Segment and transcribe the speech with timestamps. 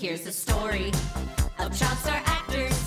[0.00, 0.92] Here's the story
[1.58, 2.79] of child star actors.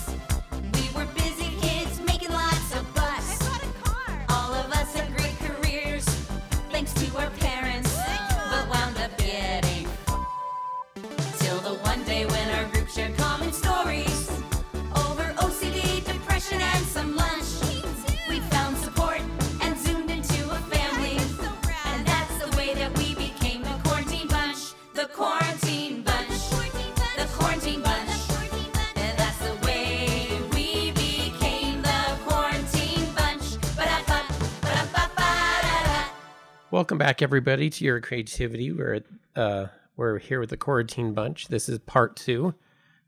[36.74, 38.72] Welcome back, everybody, to your creativity.
[38.72, 39.02] We're
[39.36, 41.46] uh, we're here with the quarantine bunch.
[41.46, 42.56] This is part two.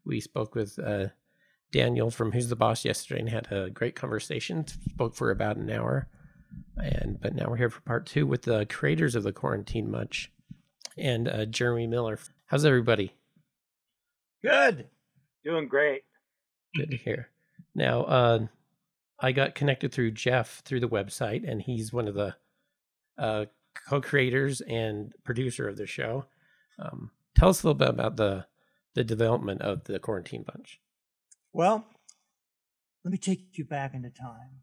[0.04, 1.06] We spoke with uh,
[1.72, 4.64] Daniel from Who's the Boss yesterday and had a great conversation.
[4.68, 6.06] Spoke for about an hour,
[6.76, 10.30] and but now we're here for part two with the creators of the quarantine bunch
[10.96, 12.20] and uh, Jeremy Miller.
[12.46, 13.14] How's everybody?
[14.44, 14.86] Good.
[15.44, 16.04] Doing great.
[16.76, 17.30] Good to hear.
[17.74, 18.46] Now, uh,
[19.18, 22.36] I got connected through Jeff through the website, and he's one of the
[23.18, 23.46] uh,
[23.88, 26.26] co-creators and producer of the show.
[26.78, 28.46] Um, tell us a little bit about the
[28.94, 30.80] the development of the Quarantine Bunch.
[31.52, 31.84] Well,
[33.04, 34.62] let me take you back into time.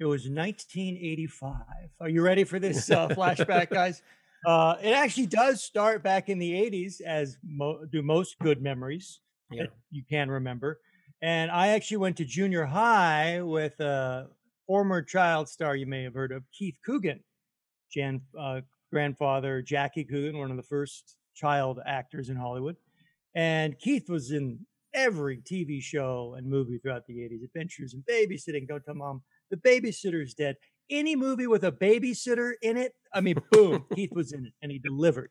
[0.00, 1.54] It was 1985.
[2.00, 4.02] Are you ready for this uh, flashback, guys?
[4.46, 9.20] Uh, it actually does start back in the 80s, as mo- do most good memories
[9.50, 9.64] Yeah.
[9.64, 10.80] that you can remember.
[11.20, 14.28] And I actually went to junior high with a
[14.66, 17.20] former child star you may have heard of, Keith Coogan,
[17.90, 18.60] Jan uh,
[18.92, 22.76] grandfather Jackie Coogan, one of the first child actors in Hollywood.
[23.34, 24.60] And Keith was in
[24.94, 29.56] every TV show and movie throughout the 80s Adventures in Babysitting, Don't Tell Mom, The
[29.56, 30.56] Babysitter's Dead.
[30.90, 34.72] Any movie with a babysitter in it, I mean, boom, Keith was in it and
[34.72, 35.30] he delivered.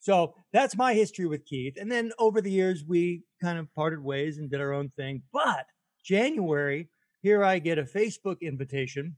[0.00, 1.74] So that's my history with Keith.
[1.80, 5.22] And then over the years, we kind of parted ways and did our own thing.
[5.32, 5.66] But
[6.04, 6.88] January,
[7.22, 9.16] here I get a Facebook invitation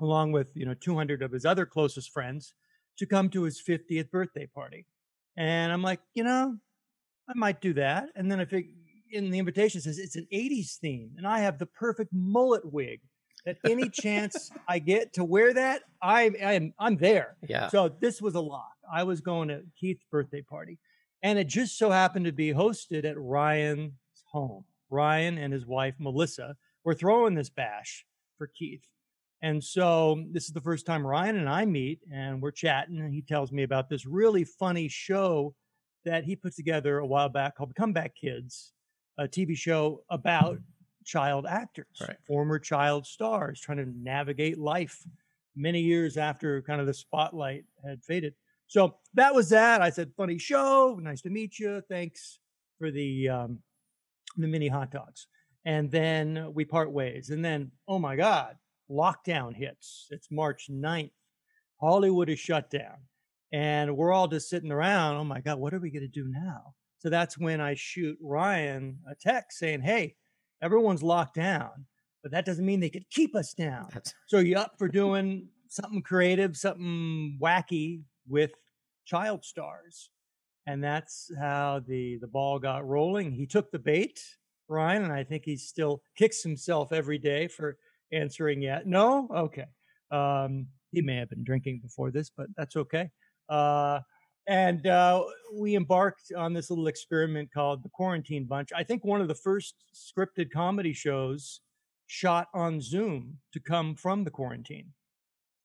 [0.00, 2.54] along with, you know, 200 of his other closest friends
[2.98, 4.86] to come to his 50th birthday party.
[5.36, 6.56] And I'm like, you know,
[7.28, 8.08] I might do that.
[8.14, 8.66] And then I think
[9.10, 13.00] in the invitation says it's an 80s theme, and I have the perfect mullet wig.
[13.44, 17.36] That any chance I get to wear that, I I'm I'm there.
[17.48, 17.68] Yeah.
[17.68, 18.72] So this was a lock.
[18.92, 20.78] I was going to Keith's birthday party,
[21.22, 23.92] and it just so happened to be hosted at Ryan's
[24.32, 24.64] home.
[24.90, 28.04] Ryan and his wife Melissa were throwing this bash
[28.36, 28.88] for Keith.
[29.42, 33.12] And so this is the first time Ryan and I meet, and we're chatting, and
[33.12, 35.54] he tells me about this really funny show
[36.04, 38.72] that he put together a while back called Comeback Kids,
[39.18, 40.58] a TV show about
[41.04, 42.16] child actors, Right.
[42.26, 45.04] former child stars trying to navigate life
[45.54, 48.34] many years after kind of the spotlight had faded.
[48.66, 49.80] So that was that.
[49.82, 50.98] I said, funny show.
[51.00, 51.82] Nice to meet you.
[51.88, 52.40] Thanks
[52.78, 53.58] for the um,
[54.36, 55.28] the mini hot dogs.
[55.64, 57.30] And then we part ways.
[57.30, 58.56] And then, oh my God,
[58.90, 60.06] lockdown hits.
[60.10, 61.10] It's March 9th.
[61.80, 62.96] Hollywood is shut down.
[63.52, 65.16] And we're all just sitting around.
[65.16, 66.74] Oh my God, what are we going to do now?
[66.98, 70.16] So that's when I shoot Ryan a text saying, hey,
[70.62, 71.86] everyone's locked down,
[72.22, 73.88] but that doesn't mean they could keep us down.
[73.92, 78.52] That's So you up for doing something creative, something wacky with
[79.04, 80.10] child stars?
[80.66, 83.32] And that's how the the ball got rolling.
[83.32, 84.18] He took the bait,
[84.68, 87.78] Ryan, and I think he still kicks himself every day for
[88.12, 88.86] answering yet.
[88.86, 89.66] No, okay.
[90.10, 93.10] Um, he may have been drinking before this, but that's okay.
[93.48, 94.00] Uh,
[94.48, 95.24] and uh,
[95.54, 98.70] we embarked on this little experiment called the Quarantine Bunch.
[98.74, 101.60] I think one of the first scripted comedy shows
[102.06, 104.92] shot on Zoom to come from the quarantine.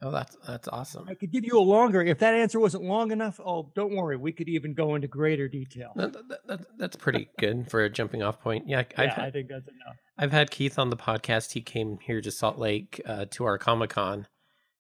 [0.02, 1.08] Oh, that's that's awesome.
[1.10, 2.02] I could give you a longer.
[2.02, 4.18] If that answer wasn't long enough, oh, don't worry.
[4.18, 5.92] We could even go into greater detail.
[5.96, 8.68] That, that, that, that's pretty good for a jumping off point.
[8.68, 9.96] Yeah, I've yeah, had, I think that's enough.
[10.18, 11.54] I've had Keith on the podcast.
[11.54, 14.28] He came here to Salt Lake uh, to our Comic Con,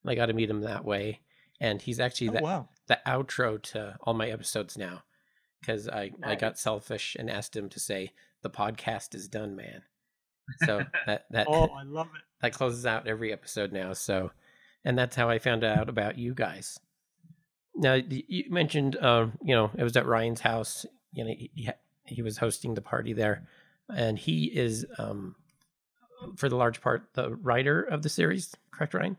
[0.03, 1.21] and I got to meet him that way.
[1.59, 2.69] And he's actually Oh, the, wow.
[2.87, 5.03] the outro to all my episodes now
[5.59, 9.83] because I, I got selfish and asked him to say, The podcast is done, man.
[10.65, 12.21] So that, that, Oh, I love it.
[12.41, 13.93] that closes out every episode now.
[13.93, 14.31] So,
[14.83, 16.79] and that's how I found out about you guys.
[17.75, 20.85] Now, you mentioned, um, you know, it was at Ryan's house.
[21.13, 21.69] You know, he, he
[22.05, 23.47] he was hosting the party there,
[23.89, 25.35] and he is, um,
[26.35, 28.53] for the large part, the writer of the series.
[28.71, 29.17] Correct, Ryan?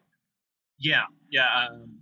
[0.79, 1.49] Yeah, yeah.
[1.71, 2.01] Um,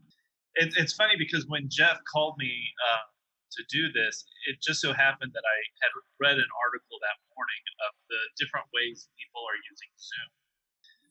[0.54, 2.50] it, it's funny because when Jeff called me
[2.90, 3.06] uh,
[3.52, 7.62] to do this, it just so happened that I had read an article that morning
[7.86, 10.30] of the different ways people are using Zoom.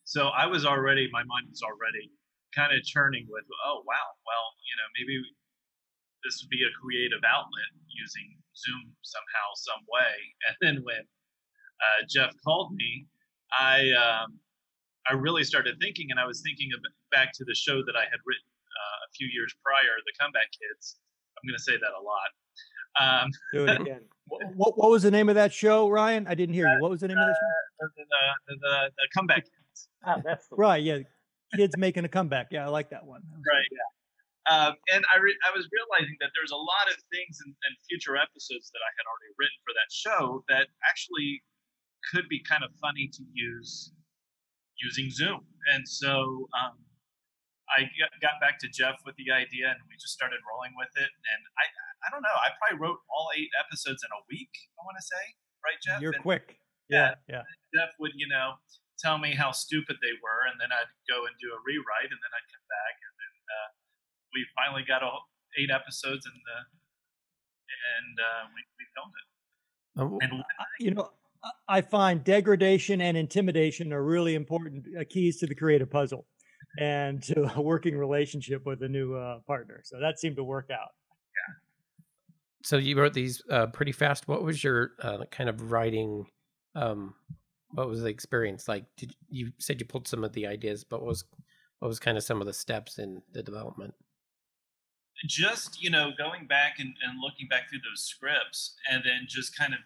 [0.03, 2.11] So I was already, my mind was already
[2.55, 5.15] kind of churning with, oh wow, well, you know, maybe
[6.23, 10.15] this would be a creative outlet using Zoom somehow, some way.
[10.47, 11.03] And then when
[11.79, 13.07] uh, Jeff called me,
[13.55, 14.39] I um,
[15.09, 16.81] I really started thinking, and I was thinking of
[17.11, 20.51] back to the show that I had written uh, a few years prior, The Comeback
[20.53, 20.97] Kids.
[21.37, 22.29] I'm going to say that a lot.
[22.99, 24.01] Um, Do it again.
[24.27, 26.27] what, what, what was the name of that show, Ryan?
[26.27, 26.77] I didn't hear you.
[26.81, 27.87] What was the name of that show?
[27.95, 29.89] the, the, the, the Comeback Kids.
[30.05, 30.99] Ah, that's the Right, yeah.
[31.55, 32.47] Kids making a comeback.
[32.51, 33.21] Yeah, I like that one.
[33.45, 33.69] Right.
[34.49, 37.71] Um, and I, re- I was realizing that there's a lot of things in, in
[37.85, 41.45] future episodes that I had already written for that show that actually
[42.09, 43.93] could be kind of funny to use
[44.81, 45.45] using Zoom.
[45.75, 46.81] And so um,
[47.69, 50.89] I got- got back to Jeff with the idea, and we just started rolling with
[50.97, 51.11] it.
[51.13, 51.65] And I,
[52.01, 54.49] I don't know, I probably wrote all eight episodes in a week.
[54.79, 55.23] I want to say,
[55.61, 56.01] right, Jeff?
[56.01, 56.57] You're And quick.
[56.89, 57.13] Yeah.
[57.29, 57.45] Yeah, yeah.
[57.75, 58.57] Jeff would, you know,
[58.99, 62.19] tell me how stupid they were, and then I'd go and do a rewrite, and
[62.19, 63.69] then I'd come back, and then uh,
[64.35, 65.09] we finally got a,
[65.57, 66.57] eight episodes, and the
[67.69, 69.27] and uh, we, we filmed it.
[70.01, 70.43] Oh, And
[70.79, 71.09] You know,
[71.43, 76.25] I- I find degradation and intimidation are really important uh, keys to the creative puzzle
[76.79, 79.81] and to a working relationship with a new uh, partner.
[79.85, 80.89] So that seemed to work out.
[81.37, 81.55] Yeah.
[82.63, 84.27] So you wrote these uh, pretty fast.
[84.27, 86.25] What was your uh, kind of writing?
[86.75, 87.13] Um,
[87.71, 88.85] what was the experience like?
[88.97, 91.23] Did you said you pulled some of the ideas, but was
[91.79, 93.93] what was kind of some of the steps in the development?
[95.27, 99.51] just you know going back and, and looking back through those scripts, and then just
[99.57, 99.83] kind of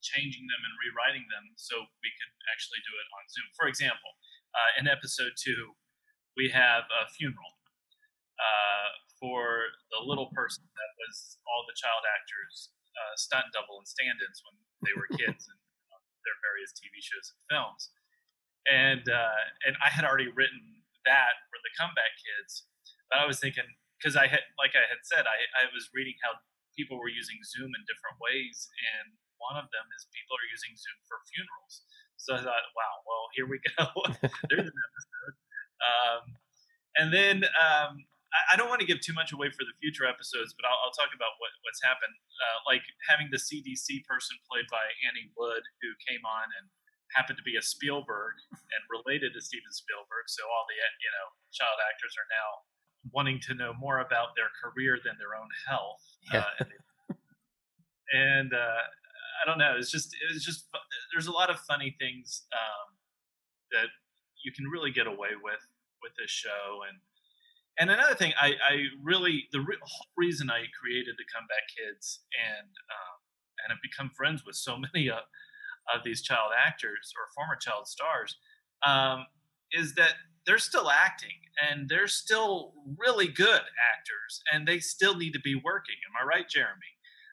[0.00, 3.48] changing them and rewriting them so we could actually do it on Zoom.
[3.52, 4.16] For example,
[4.56, 5.76] uh, in episode two,
[6.40, 7.60] we have a funeral
[8.40, 8.90] uh,
[9.20, 14.40] for the little person that was all the child actors uh, stunt double and stand-ins
[14.40, 15.59] when they were kids various
[17.02, 17.90] Shows and films.
[18.68, 22.68] And uh, and I had already written that for the comeback kids,
[23.08, 23.66] but I was thinking
[23.96, 26.36] because I had like I had said I, I was reading how
[26.76, 30.76] people were using Zoom in different ways, and one of them is people are using
[30.76, 31.84] Zoom for funerals.
[32.20, 33.88] So I thought, wow, well here we go.
[34.52, 35.34] There's an episode.
[35.80, 36.22] Um,
[37.00, 40.06] and then um, I, I don't want to give too much away for the future
[40.06, 42.12] episodes, but I'll, I'll talk about what, what's happened.
[42.12, 46.68] Uh, like having the CDC person played by Annie Wood, who came on and
[47.14, 50.28] happened to be a Spielberg and related to Steven Spielberg.
[50.28, 52.48] So all the you know child actors are now
[53.12, 56.04] wanting to know more about their career than their own health.
[56.32, 56.44] Yeah.
[56.60, 57.14] Uh,
[58.12, 58.82] and uh,
[59.40, 59.74] I don't know.
[59.78, 60.68] It's just it's just
[61.12, 62.94] there's a lot of funny things um,
[63.72, 63.88] that
[64.44, 65.62] you can really get away with
[66.02, 66.96] with this show and
[67.78, 72.20] and another thing I, I really the re- whole reason I created the comeback kids
[72.36, 73.16] and um,
[73.64, 75.24] and have become friends with so many of,
[75.94, 78.36] of these child actors or former child stars
[78.86, 79.26] um,
[79.72, 80.14] is that
[80.46, 81.36] they're still acting
[81.68, 83.60] and they're still really good
[83.94, 86.90] actors and they still need to be working am i right jeremy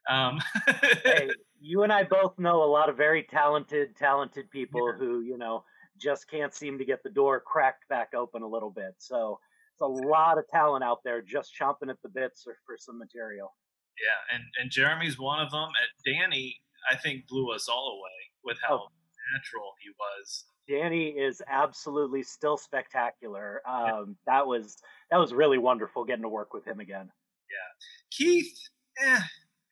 [0.07, 0.39] um,
[1.03, 5.37] hey, you and I both know a lot of very talented, talented people who, you
[5.37, 5.63] know,
[5.99, 8.95] just can't seem to get the door cracked back open a little bit.
[8.99, 9.39] So
[9.73, 12.97] it's a lot of talent out there just chomping at the bits for, for some
[12.97, 13.53] material.
[13.99, 15.67] Yeah, and and Jeremy's one of them.
[15.67, 16.55] And Danny,
[16.91, 18.87] I think, blew us all away with how Oh.
[19.35, 20.45] natural he was.
[20.67, 23.61] Danny is absolutely still spectacular.
[23.67, 24.77] Um, that was
[25.11, 27.11] that was really wonderful getting to work with him again.
[27.49, 28.57] Yeah, Keith,
[29.01, 29.19] eh,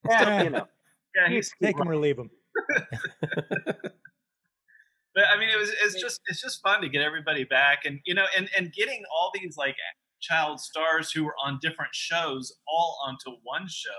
[0.10, 0.68] Yeah, you know,
[1.16, 1.51] yeah, he's.
[1.62, 2.30] Take him or leave them.
[5.13, 8.01] But I mean, it was it's just it's just fun to get everybody back, and
[8.05, 9.77] you know, and and getting all these like
[10.20, 13.89] child stars who were on different shows all onto one show.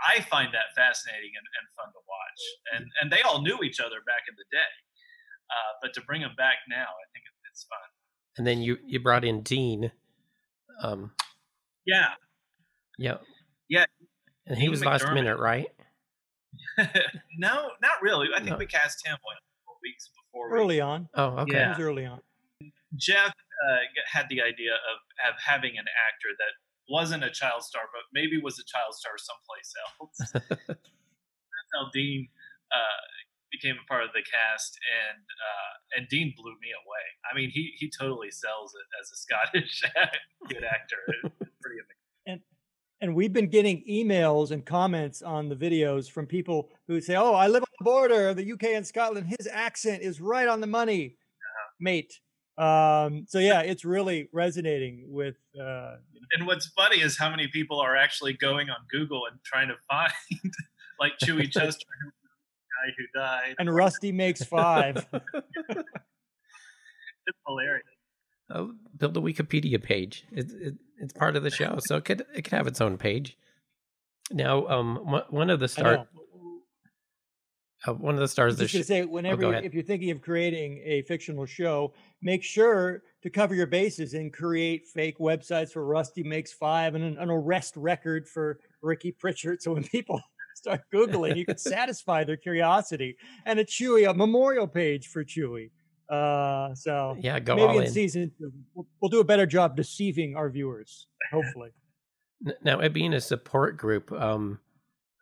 [0.00, 2.40] I find that fascinating and, and fun to watch,
[2.74, 4.72] and and they all knew each other back in the day,
[5.50, 7.88] uh, but to bring them back now, I think it- it's fun.
[8.38, 9.92] And then you you brought in Dean.
[10.82, 11.12] Um,
[11.86, 12.14] Yeah,
[12.98, 13.18] yeah,
[13.68, 13.86] Yeah,
[14.46, 15.68] and he Dean was last minute, right?
[17.38, 18.28] no, not really.
[18.34, 18.56] I think No.
[18.56, 20.50] we cast him what, four weeks before.
[20.50, 21.08] we- Early on.
[21.14, 21.56] Oh, okay.
[21.56, 21.68] It Yeah.
[21.70, 22.20] was early on.
[22.96, 23.28] Jeff
[23.68, 23.78] uh,
[24.10, 24.98] had the idea of,
[25.30, 26.54] of having an actor that
[26.88, 30.32] wasn't a child star, but maybe was a child star someplace else.
[30.68, 32.28] That's how Dean
[32.72, 33.04] uh,
[33.50, 37.04] became a part of the cast, and uh, and Dean blew me away.
[37.30, 39.82] I mean, he he totally sells it as a Scottish
[40.48, 41.02] good actor.
[41.40, 42.42] It's pretty amazing.
[43.00, 47.34] And we've been getting emails and comments on the videos from people who say, "Oh,
[47.34, 49.26] I live on the border of the UK and Scotland.
[49.26, 51.16] His accent is right on the money,
[51.78, 52.20] mate."
[52.56, 55.36] Um, so yeah, it's really resonating with.
[55.58, 59.22] Uh, you know, And what's funny is how many people are actually going on Google
[59.30, 60.12] and trying to find
[61.00, 63.54] like Chewy Chester, the guy who died.
[63.58, 65.06] and Rusty makes five.
[67.26, 67.86] It's hilarious.
[68.50, 70.24] Oh, build a Wikipedia page.
[70.30, 72.98] It, it, it's part of the show, so it could it could have its own
[72.98, 73.38] page.
[74.30, 76.06] Now, um, one- one of the I star, know.
[77.86, 78.52] Uh, one of the I stars.
[78.54, 80.20] was Of just the going sh- to say, whenever go you, if you're thinking of
[80.22, 85.84] creating a fictional show, make sure to cover your bases and create fake websites for
[85.84, 89.62] Rusty Makes Five and an, an arrest record for Ricky Pritchard.
[89.62, 90.20] So when people
[90.54, 93.16] start Googling, you can satisfy their curiosity.
[93.46, 95.70] And a Chewy, a memorial page for Chewy.
[96.10, 97.90] Uh, so yeah, go maybe in in.
[97.90, 101.70] season two, we'll, we'll do a better job deceiving our viewers, hopefully.
[102.62, 104.58] Now, it being a support group, um,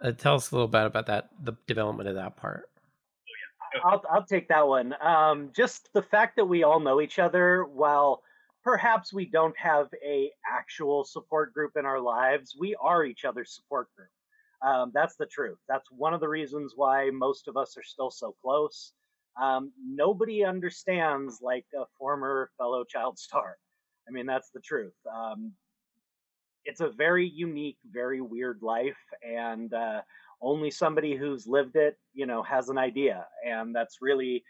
[0.02, 2.68] uh, tell us a little bit about that, the development of that part.
[3.85, 4.94] I'll I'll take that one.
[5.00, 8.23] Um, just the fact that we all know each other, while
[8.62, 13.54] perhaps we don't have a actual support group in our lives, we are each other's
[13.54, 14.09] support group.
[14.62, 15.59] Um, that's the truth.
[15.68, 18.92] That's one of the reasons why most of us are still so close.
[19.40, 23.56] Um, nobody understands like a former fellow child star.
[24.06, 24.94] I mean, that's the truth.
[26.64, 30.02] It's a very unique, very weird life, and uh,
[30.40, 33.25] only somebody who's lived it, you know, has an idea.
[33.47, 34.45] And that's really,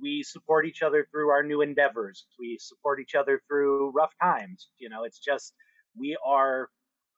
[0.00, 2.26] we support each other through our new endeavors.
[2.38, 4.68] We support each other through rough times.
[4.78, 5.54] You know, it's just,
[5.98, 6.68] we are,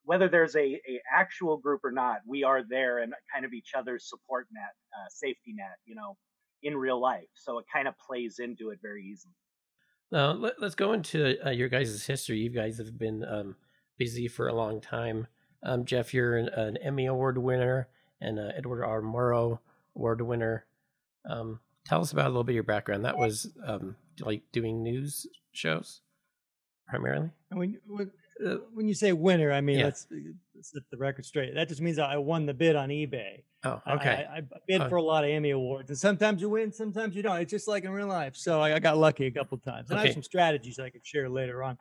[0.03, 3.71] whether there's a, a actual group or not, we are there and kind of each
[3.77, 6.17] other's support net, uh, safety net, you know,
[6.63, 7.27] in real life.
[7.35, 9.33] So it kind of plays into it very easily.
[10.11, 12.39] Now, let, us go into uh, your guys' history.
[12.39, 13.55] You guys have been um,
[13.99, 15.27] busy for a long time.
[15.61, 17.89] Um, Jeff, you're an, an Emmy Award winner
[18.21, 19.01] and uh, Edward R.
[19.01, 19.59] Murrow
[19.95, 20.65] Award winner.
[21.29, 23.05] Um, tell us about a little bit of your background.
[23.05, 26.01] That was um, like doing news shows
[26.87, 27.29] primarily.
[27.51, 28.11] When when,
[28.45, 29.85] uh, when you say winner, I mean Yeah.
[29.85, 30.07] let's,
[30.55, 31.53] let's set the record straight.
[31.55, 33.43] That just means I won the bid on eBay.
[33.65, 34.25] Oh, I- okay.
[34.31, 34.87] I, I, bid Oh.
[34.89, 37.37] for a lot of Emmy awards, and sometimes you win, sometimes you don't.
[37.41, 38.37] It's just like in real life.
[38.37, 41.05] So I, I got lucky a couple times, and I have some strategies I could
[41.05, 41.77] share later on.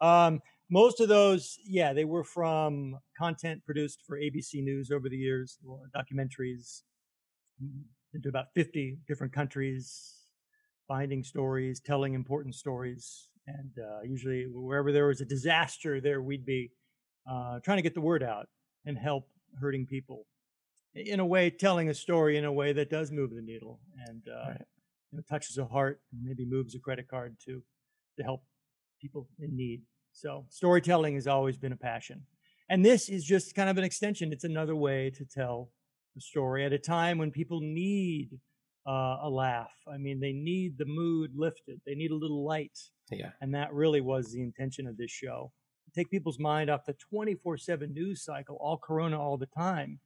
[0.00, 5.16] Um, most of those, yeah, they were from content produced for ABC News over the
[5.16, 5.58] years,
[5.94, 6.82] documentaries
[7.62, 7.82] mm,
[8.14, 10.26] into about 50 different countries,
[10.88, 13.28] finding stories, telling important stories.
[13.46, 16.72] And uh, usually, wherever there was a disaster, there we'd be
[17.30, 18.48] uh, trying to get the word out
[18.86, 19.28] and help
[19.60, 20.26] hurting people.
[20.94, 24.22] In a way, telling a story in a way that does move the needle and
[24.28, 24.66] uh, Right.
[25.12, 27.62] you know, touches a heart and maybe moves a credit card to
[28.18, 28.44] to help
[29.00, 29.82] people in need.
[30.12, 32.22] So storytelling has always been a passion.
[32.68, 34.32] And this is just kind of an extension.
[34.32, 35.70] It's another way to tell
[36.16, 38.38] a story at a time when people need
[38.86, 39.72] uh, a laugh.
[39.92, 41.80] I mean, they need the mood lifted.
[41.86, 42.78] They need a little light.
[43.10, 43.30] yeah.
[43.40, 45.52] And that really was the intention of this show.
[45.94, 49.98] Take people's mind off the 24 7 news cycle, all Corona all the time,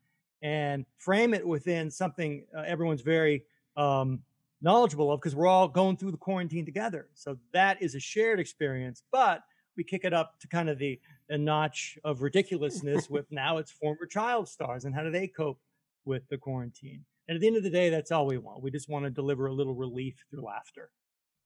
[0.43, 3.45] and frame it within something uh, everyone's very
[3.77, 4.21] um,
[4.63, 7.09] knowledgeable of because we're all going through the quarantine together.
[7.13, 9.43] So that is a shared experience, but
[9.77, 13.71] we kick it up to kind of the, the notch of ridiculousness with now it's
[13.71, 15.59] former child stars and how do they cope
[16.05, 17.05] with the quarantine.
[17.29, 18.63] And at the end of the day, that's all we want.
[18.63, 20.91] We just want to deliver a little relief through laughter.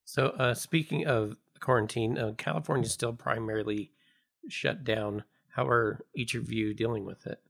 [0.04, 3.92] So, uh, speaking of quarantine, uh, California is still primarily
[4.48, 5.22] shut down.
[5.50, 7.40] How are each of you dealing with it?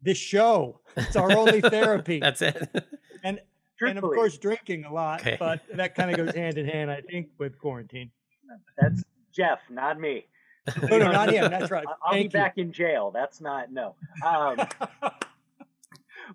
[0.00, 2.18] This show, it's our only therapy.
[2.20, 2.56] That's it.
[3.22, 3.40] and
[3.80, 5.36] and of course drinking a lot, Okay.
[5.38, 8.10] but that kind of goes hand in hand, I think, with quarantine.
[8.78, 9.02] that's
[9.34, 10.26] Jeff, not me.
[10.88, 11.50] No, no, not him.
[11.50, 11.84] That's right.
[12.04, 12.30] I'll be you.
[12.30, 13.10] back in jail.
[13.10, 13.96] That's not no.
[14.24, 14.56] Um,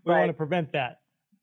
[0.03, 0.99] we want to prevent that.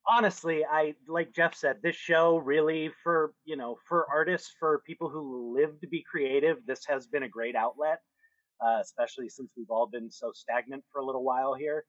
[0.06, 5.08] honestly, I like Jeff said, this show really for you know for artists, for people
[5.08, 8.00] who live to be creative, this has been a great outlet,
[8.64, 11.84] uh, especially since we've all been so stagnant for a little while here.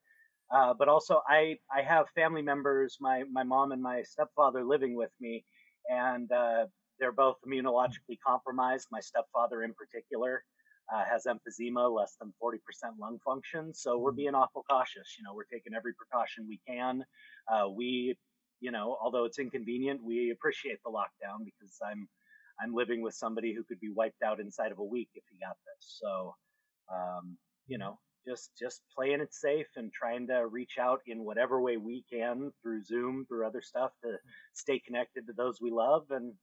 [0.53, 4.95] Uh, but also, I I have family members, my my mom and my stepfather living
[4.95, 5.43] with me,
[5.89, 6.65] and uh,
[6.99, 8.87] they're both immunologically compromised.
[8.91, 10.43] My stepfather, in particular,
[10.93, 13.73] uh, has emphysema, less than forty percent lung function.
[13.73, 15.15] So we're being awful cautious.
[15.17, 17.03] You know, we're taking every precaution we can
[17.51, 18.17] uh, we
[18.61, 22.07] you know although it's inconvenient we appreciate the lockdown because i'm
[22.61, 25.37] i'm living with somebody who could be wiped out inside of a week if he
[25.39, 26.35] got this so
[26.93, 27.37] um,
[27.67, 31.77] you know just just playing it safe and trying to reach out in whatever way
[31.77, 34.13] we can through zoom through other stuff to
[34.53, 36.33] stay connected to those we love and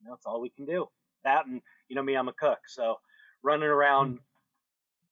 [0.00, 0.86] you know it's all we can do
[1.24, 2.96] that and you know me i'm a cook so
[3.42, 4.18] running around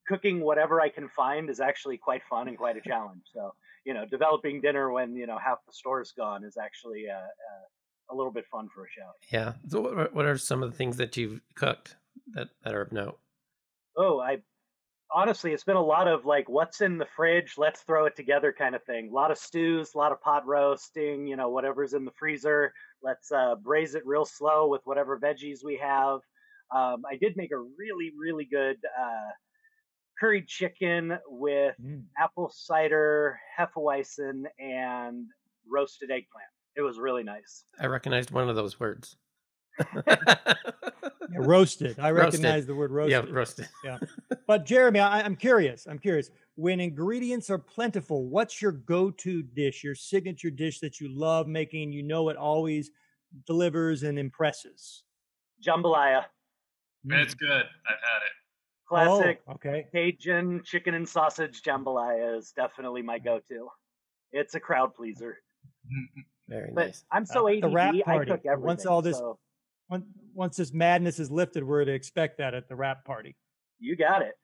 [0.08, 3.52] cooking whatever i can find is actually quite fun and quite a challenge so
[3.86, 8.12] you know, developing dinner when you know half the store's gone is actually uh, uh,
[8.12, 9.10] a little bit fun for a show.
[9.32, 9.52] yeah.
[9.68, 11.96] So, what are, what are some of the things that you've cooked
[12.34, 13.18] that, that are of note?
[13.96, 14.38] Oh, I
[15.14, 17.54] honestly, it's been a lot of like, what's in the fridge?
[17.56, 19.08] Let's throw it together, kind of thing.
[19.08, 21.28] A lot of stews, a lot of pot roasting.
[21.28, 22.74] You know, whatever's in the freezer.
[23.02, 26.20] Let's uh, braise it real slow with whatever veggies we have.
[26.74, 29.30] Um, I did make a really, really good uh,
[30.18, 32.04] curried chicken with Mm.
[32.18, 35.26] apple cider, hefeweizen, and
[35.68, 36.48] roasted eggplant.
[36.76, 37.64] It was really nice.
[37.78, 39.16] I recognized one of those words.
[41.32, 41.98] Yeah, roasted.
[41.98, 42.42] I Roasted.
[42.44, 43.10] recognize the word roasted.
[43.12, 43.68] yeah, roasted.
[43.84, 44.08] roasted.
[44.46, 45.86] But Jeremy, I, I'm curious.
[45.86, 46.30] I'm curious.
[46.54, 51.92] When ingredients are plentiful, what's your go-to dish, your signature dish that you love making?
[51.92, 52.90] You know it always
[53.46, 55.02] delivers and impresses.
[55.66, 56.24] Jambalaya,
[57.08, 57.50] It's good.
[57.50, 58.32] I've had it.
[58.88, 59.86] classic Oh, okay.
[59.92, 63.68] Cajun chicken and sausage jambalaya is definitely my go-to.
[64.32, 65.38] It's a crowd pleaser.
[66.48, 67.04] Very But nice.
[67.10, 67.62] I'm so Uh, ADD.
[67.62, 68.30] the wrap I party.
[68.30, 68.66] cook everything.
[68.66, 69.38] Once all this- so
[69.88, 73.36] Once, once this madness is lifted, we're to expect that at the wrap party.
[73.78, 74.34] you got it.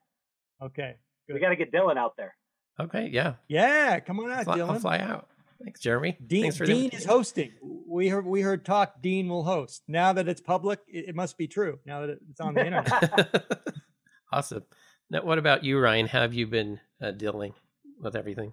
[0.63, 0.95] Okay.
[1.29, 2.35] We got to get Dylan out there.
[2.79, 3.35] Okay, yeah.
[3.49, 4.71] Yeah, come on out, Fly, Dylan.
[4.71, 5.29] I'll fly out.
[5.63, 6.17] Thanks, Jeremy.
[6.27, 7.53] Dean, Thanks for the Dean is hosting.
[7.87, 9.01] We heard we heard talk.
[9.01, 9.83] Dean will host.
[9.87, 11.79] Now that it's public, it, it must be true.
[11.87, 13.53] Now that it's on the internet.
[14.33, 14.65] awesome.
[15.11, 16.07] Now, what about you, Ryan?
[16.09, 17.55] How have you been uh, dealing
[18.01, 18.53] with everything?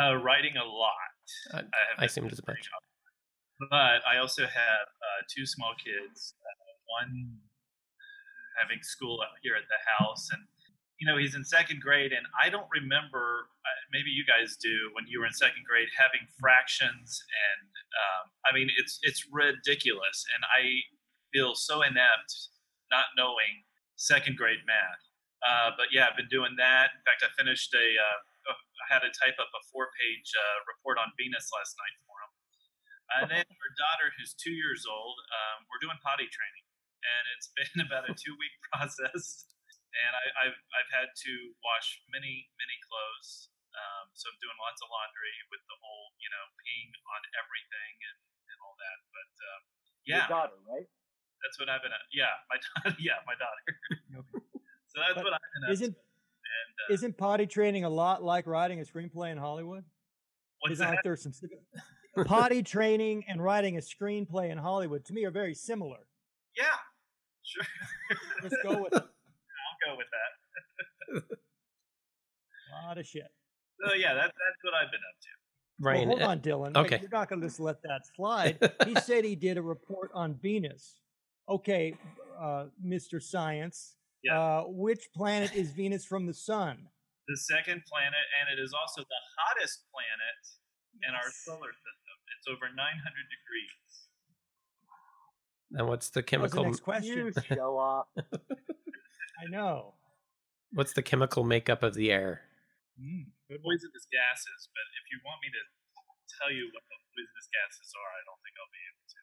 [0.00, 0.90] Uh, writing a lot.
[1.52, 1.66] I- have
[1.98, 2.68] I been assumed as very much.
[2.74, 2.82] up.
[3.70, 6.34] But I also have uh, two small kids.
[6.40, 7.38] Uh, one
[8.58, 10.42] having school up here at the house, and
[11.00, 13.48] you know he's in second grade, and I don't remember.
[13.62, 18.24] Uh, maybe you guys do when you were in second grade having fractions, and um,
[18.44, 20.82] I mean it's it's ridiculous, and I
[21.32, 22.52] feel so inept
[22.90, 23.64] not knowing
[23.96, 25.02] second grade math.
[25.42, 26.92] Uh, but yeah, I've been doing that.
[26.94, 27.86] In fact, I finished a.
[27.96, 28.18] Uh,
[28.82, 32.31] I had to type up a four-page uh, report on Venus last night for him.
[33.18, 36.64] And then our daughter, who's two years old, um, we're doing potty training,
[37.02, 39.46] and it's been about a two-week process.
[39.92, 44.80] And I, I've I've had to wash many many clothes, um, so I'm doing lots
[44.80, 48.18] of laundry with the whole you know peeing on everything and,
[48.48, 48.98] and all that.
[49.12, 49.60] But um,
[50.08, 50.88] yeah, Your daughter, right?
[51.44, 51.92] that's what I've been.
[51.92, 52.08] At.
[52.08, 52.96] Yeah, my daughter.
[52.96, 53.62] Yeah, my daughter.
[54.24, 54.40] Okay.
[54.88, 55.72] so that's But what I've been.
[55.76, 55.92] Isn't.
[55.96, 59.84] And uh, isn't potty training a lot like writing a screenplay in Hollywood?
[60.62, 60.90] What's Isn't that?
[60.92, 61.32] like there's some
[62.24, 65.98] potty training and writing a screenplay in Hollywood to me are very similar.
[66.56, 66.64] Yeah,
[67.42, 67.66] sure.
[68.42, 69.02] Let's go with it.
[69.02, 71.36] I'll go with that.
[72.72, 73.28] A lot of shit.
[73.84, 75.28] So yeah, that's that's what I've been up to.
[75.80, 76.06] Right.
[76.06, 76.76] well, hold uh, on, Dylan.
[76.76, 76.96] okay.
[76.96, 78.58] Wait, you're not going to just let that slide.
[78.86, 81.00] he said he did a report on Venus.
[81.48, 81.94] Okay,
[82.40, 83.20] uh, Mr.
[83.20, 83.96] Science.
[84.22, 84.38] Yeah.
[84.38, 86.86] Uh, which planet is Venus from the sun?
[87.28, 90.40] The second planet, and it is also the hottest planet
[91.06, 92.16] in our solar system.
[92.34, 92.74] It's over 900
[93.30, 93.92] degrees.
[95.78, 96.64] and what's the That was the chemical?
[96.66, 97.32] next question.
[97.36, 98.06] You show off.
[98.18, 99.94] I know.
[100.74, 102.42] What's the chemical makeup of the air?
[102.98, 103.76] Mm, good one.
[103.76, 105.62] Poisonous gases, but if you want me to
[106.40, 109.20] tell you what the poisonous gases are, I don't think I'll be able to.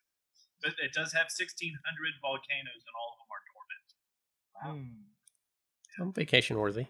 [0.63, 1.75] But it does have 1,600
[2.23, 3.87] volcanoes, and all of them are dormant.
[4.59, 6.07] Mm.
[6.07, 6.87] Oh, vacation worthy.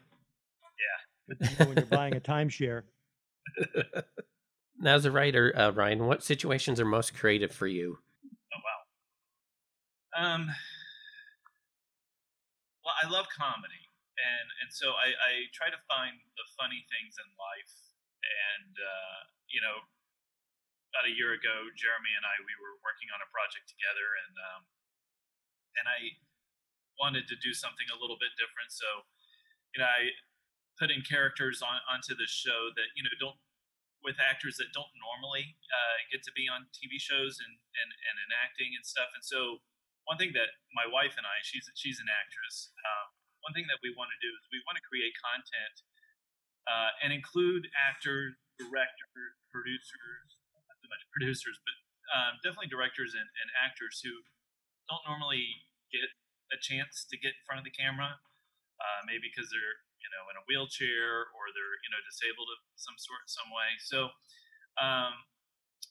[1.29, 2.83] Good to know when you're buying a timeshare.
[4.79, 7.99] Now, as a writer, uh, Ryan, what situations are most creative for you?
[8.55, 8.79] Oh wow.
[10.17, 10.49] Um.
[12.81, 13.83] Well, I love comedy,
[14.17, 17.73] and and so I, I try to find the funny things in life.
[18.23, 19.19] And uh,
[19.51, 19.83] you know,
[20.95, 24.33] about a year ago, Jeremy and I we were working on a project together, and
[24.39, 24.61] um,
[25.75, 26.17] and I
[27.03, 28.71] wanted to do something a little bit different.
[28.71, 28.87] So,
[29.75, 30.11] you know, I
[30.79, 33.37] put in characters on onto the show that you know don't
[33.99, 38.15] with actors that don't normally uh, get to be on TV shows and, and, and
[38.15, 39.11] in acting and stuff.
[39.11, 39.59] And so,
[40.07, 42.71] one thing that my wife and I, she's she's an actress.
[42.79, 43.07] Um,
[43.43, 45.75] one thing that we want to do is we want to create content
[46.67, 50.27] uh, and include actors, directors, producers,
[50.67, 51.75] not so much producers, but
[52.11, 54.11] um, definitely directors and, and actors who
[54.91, 55.45] don't normally
[55.93, 56.09] get
[56.51, 58.17] a chance to get in front of the camera,
[58.81, 62.59] uh, maybe because they're you know in a wheelchair or they're you know disabled of
[62.75, 63.69] some sort some way.
[63.79, 63.99] So
[64.79, 65.13] um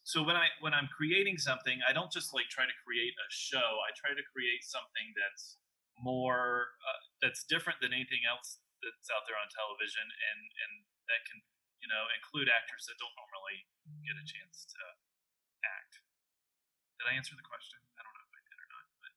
[0.08, 3.28] so when i when i'm creating something i don't just like try to create a
[3.28, 3.84] show.
[3.84, 5.60] I try to create something that's
[6.00, 10.72] more uh, that's different than anything else that's out there on television and and
[11.10, 11.38] that can
[11.82, 13.66] you know include actors that don't normally
[14.06, 14.80] get a chance to
[15.66, 16.00] act.
[17.02, 17.78] Did i answer the question?
[17.98, 19.12] I don't know if i did or not but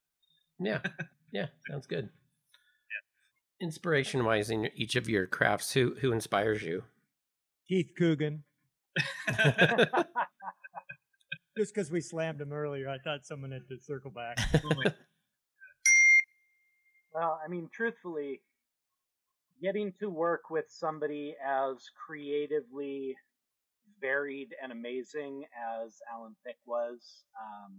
[0.60, 0.80] Yeah,
[1.30, 2.10] yeah, sounds good.
[3.62, 6.82] Inspiration wise, in each of your crafts, who who inspires you?
[7.68, 8.42] Keith Coogan.
[11.56, 14.38] Just because we slammed him earlier, I thought someone had to circle back.
[17.14, 18.40] Well, I mean, truthfully,
[19.60, 23.14] getting to work with somebody as creatively
[24.00, 25.44] varied and amazing
[25.84, 27.74] as Alan Thicke was, um,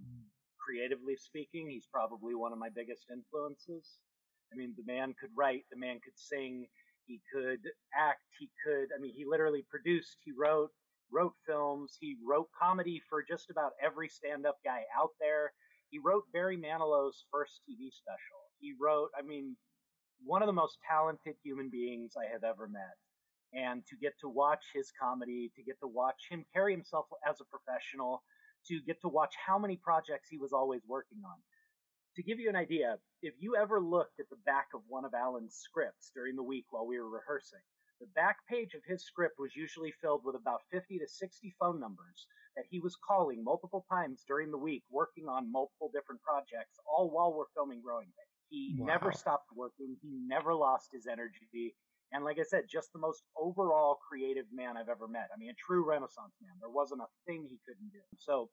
[0.63, 3.97] creatively speaking, he's probably one of my biggest influences.
[4.53, 6.67] I mean, the man could write, the man could sing,
[7.05, 7.59] He could
[7.95, 8.23] act.
[8.39, 8.89] He could.
[8.95, 10.17] I mean, he literally produced.
[10.23, 10.71] He wrote
[11.11, 11.97] wrote films.
[11.99, 15.53] He wrote comedy for just about every stand-up guy out there.
[15.89, 18.49] He wrote Barry Manilow's first TV special.
[18.59, 19.09] He wrote.
[19.17, 19.55] I mean,
[20.23, 22.95] one of the most talented human beings I have ever met.
[23.53, 27.39] And to get to watch his comedy, to get to watch him carry himself as
[27.39, 28.23] a professional,
[28.67, 31.37] to get to watch how many projects he was always working on.
[32.15, 35.15] To give you an idea, if you ever looked at the back of one of
[35.15, 37.65] Alan's scripts during the week while we were rehearsing,
[37.99, 41.79] the back page of his script was usually filled with about 50 to 60 phone
[41.79, 46.77] numbers that he was calling multiple times during the week, working on multiple different projects,
[46.85, 48.37] all while we're filming Growing Pains.
[48.49, 49.97] He never stopped working.
[50.03, 51.73] He never lost his energy.
[52.11, 55.29] And like I said, just the most overall creative man I've ever met.
[55.33, 56.53] I mean, a true Renaissance man.
[56.59, 58.05] There wasn't a thing he couldn't do.
[58.19, 58.51] So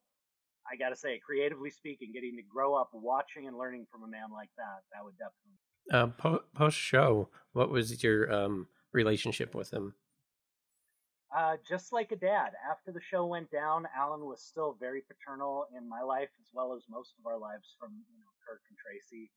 [0.70, 4.09] I got to say, creatively speaking, getting to grow up watching and learning from a
[4.09, 5.59] man like that, that would definitely.
[5.90, 9.94] Uh, po- Post show, what was your um, relationship with him?
[11.37, 12.50] Uh, just like a dad.
[12.68, 16.74] After the show went down, Alan was still very paternal in my life as well
[16.74, 19.30] as most of our lives from you know Kirk and Tracy.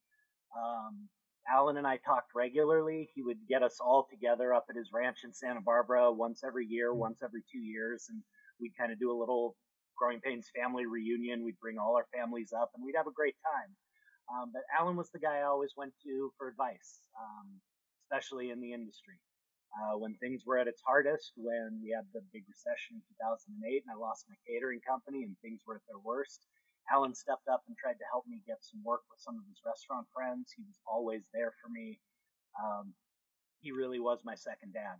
[0.58, 1.08] Um,
[1.48, 3.10] Alan and I talked regularly.
[3.14, 6.66] He would get us all together up at his ranch in Santa Barbara once every
[6.66, 8.24] year, once every two years, and
[8.60, 9.56] we'd kind of do a little
[10.04, 11.48] Growing Pains family reunion.
[11.48, 13.72] We'd bring all our families up, and we'd have a great time.
[14.28, 17.48] Um, but Alan was the guy I always went to for advice, um,
[18.04, 19.16] especially in the industry
[19.74, 23.82] uh, when things were at its hardest, when we had the big recession in 2008
[23.82, 26.46] and I lost my catering company and things were at their worst,
[26.92, 29.58] Alan stepped up and tried to help me get some work with some of his
[29.66, 30.54] restaurant friends.
[30.54, 31.98] He was always there for me.
[32.60, 32.94] Um,
[33.66, 35.00] he really was my second dad.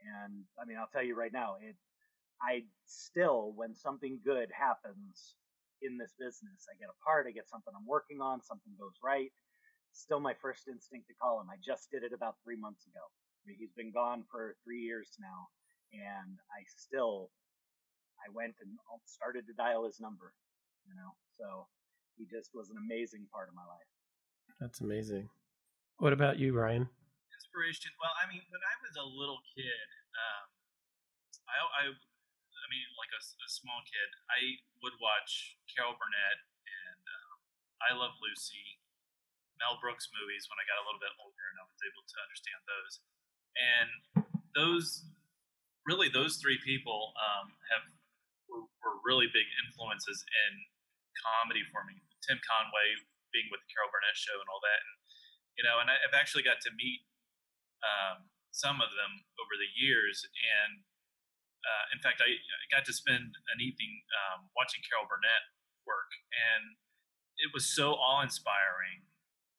[0.00, 1.76] And I mean, I'll tell you right now, it,
[2.44, 5.34] I still, when something good happens
[5.80, 9.00] in this business, I get a part, I get something I'm working on, something goes
[9.02, 9.32] right.
[9.92, 11.48] Still, my first instinct to call him.
[11.48, 13.00] I just did it about three months ago.
[13.00, 15.48] I mean, he's been gone for three years now,
[15.92, 17.30] and I still,
[18.18, 18.76] I went and
[19.06, 20.34] started to dial his number,
[20.84, 21.14] you know.
[21.38, 21.66] So
[22.18, 23.90] he just was an amazing part of my life.
[24.60, 25.28] That's amazing.
[25.98, 26.88] What about you, Ryan?
[27.54, 27.94] inspiration.
[28.02, 29.86] Well, I mean, when I was a little kid,
[30.18, 30.44] um,
[31.46, 31.82] I, I,
[32.74, 37.38] Mean, like a small kid, I would watch Carol Burnett and um,
[37.86, 38.82] I Love Lucy,
[39.62, 42.16] Mel Brooks movies when I got a little bit older and I was able to
[42.18, 42.94] understand those.
[43.54, 43.90] And
[44.58, 45.06] those,
[45.86, 47.86] really, those three people um, have
[48.50, 50.66] were, were really big influences in
[51.14, 52.02] comedy for me.
[52.26, 52.98] Tim Conway
[53.30, 54.94] being with the Carol Burnett show and all that, and
[55.54, 57.06] you know, and I, I've actually got to meet
[57.86, 60.26] um, some of them over the years.
[60.34, 60.82] And
[61.64, 65.48] uh, in fact, I, I got to spend an evening um, watching Carol Burnett
[65.88, 66.76] work, and
[67.40, 69.08] it was so awe inspiring.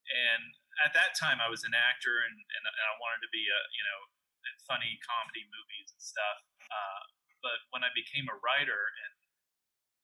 [0.06, 0.54] And
[0.86, 3.60] at that time, I was an actor, and, and, and I wanted to be a
[3.74, 4.00] you know
[4.46, 6.46] in funny comedy movies and stuff.
[6.70, 7.02] Uh,
[7.42, 9.14] but when I became a writer, and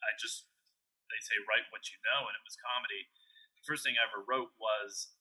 [0.01, 0.49] I just
[1.09, 3.11] they say write what you know, and it was comedy.
[3.61, 5.13] The first thing I ever wrote was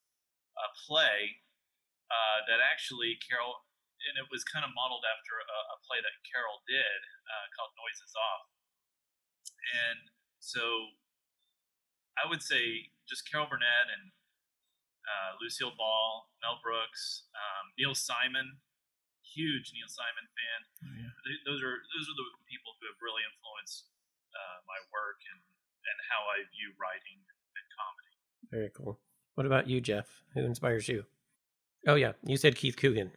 [0.56, 1.44] a play
[2.08, 3.66] uh, that actually Carol,
[4.08, 7.72] and it was kind of modeled after a, a play that Carol did uh, called
[7.76, 8.44] Noises Off.
[9.76, 10.00] And
[10.40, 10.96] so
[12.16, 14.12] I would say just Carol Burnett and
[15.04, 18.60] uh, Lucille Ball, Mel Brooks, um, Neil Simon,
[19.24, 20.60] huge Neil Simon fan.
[21.26, 23.88] Th- Those are those are the people who have really influenced
[24.32, 27.18] uh, my work and, and how I view writing
[27.56, 28.14] and comedy.
[28.52, 28.98] Very cool.
[29.34, 30.06] What about you, Jeff?
[30.34, 31.04] Who inspires you?
[31.88, 33.10] Oh yeah, you said Keith Coogan.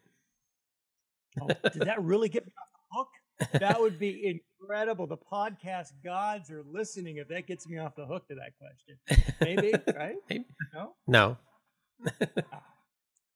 [1.41, 3.07] Oh, did that really get me off
[3.39, 3.59] the hook?
[3.61, 5.07] That would be incredible.
[5.07, 9.31] The podcast gods are listening if that gets me off the hook to that question.
[9.41, 10.15] Maybe, right?
[10.29, 10.45] Maybe.
[10.73, 10.93] No?
[11.07, 11.37] No.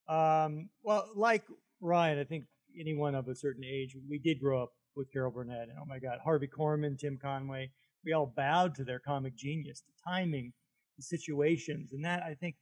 [0.08, 1.44] Um, well, like
[1.82, 2.46] Ryan, I think
[2.80, 5.70] anyone of a certain age, we did grow up with Carol Burnett.
[5.70, 7.72] And oh my God, Harvey Korman, Tim Conway,
[8.06, 10.54] we all bowed to their comic genius, the timing,
[10.98, 11.92] the situations.
[11.94, 12.56] And that, I think,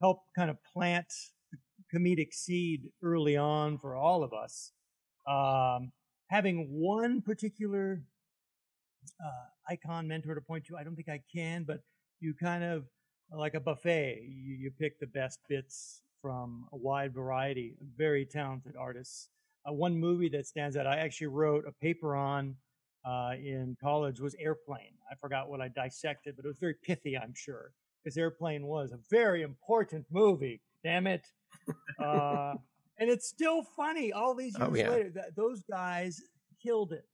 [0.00, 1.12] helped kind of plant
[1.50, 1.58] the
[1.98, 4.72] comedic seed early on for all of us.
[5.26, 5.92] Um,
[6.28, 8.02] having one particular
[9.24, 11.80] uh, icon mentor to point to, I don't think I can, but
[12.20, 12.84] you kind of
[13.34, 14.22] like a buffet.
[14.22, 19.28] You, you pick the best bits from a wide variety of very talented artists.
[19.68, 22.56] Uh, one movie that stands out, I actually wrote a paper on
[23.04, 24.94] uh, in college, was Airplane.
[25.10, 28.92] I forgot what I dissected, but it was very pithy, I'm sure, because Airplane was
[28.92, 30.60] a very important movie.
[30.84, 31.26] Damn it.
[31.98, 32.54] Uh,
[32.98, 34.90] and it's still funny all these years Oh, yeah.
[34.90, 35.10] later.
[35.10, 36.20] Th- those guys
[36.62, 37.04] killed it.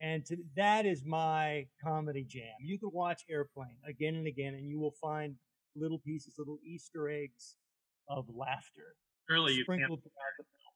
[0.00, 2.54] And to, that is my comedy jam.
[2.60, 5.34] You can watch Airplane again and again, and you will find
[5.74, 7.56] little pieces, little Easter eggs
[8.08, 8.94] of laughter
[9.28, 10.72] Really, you can't sprinkled throughout the film.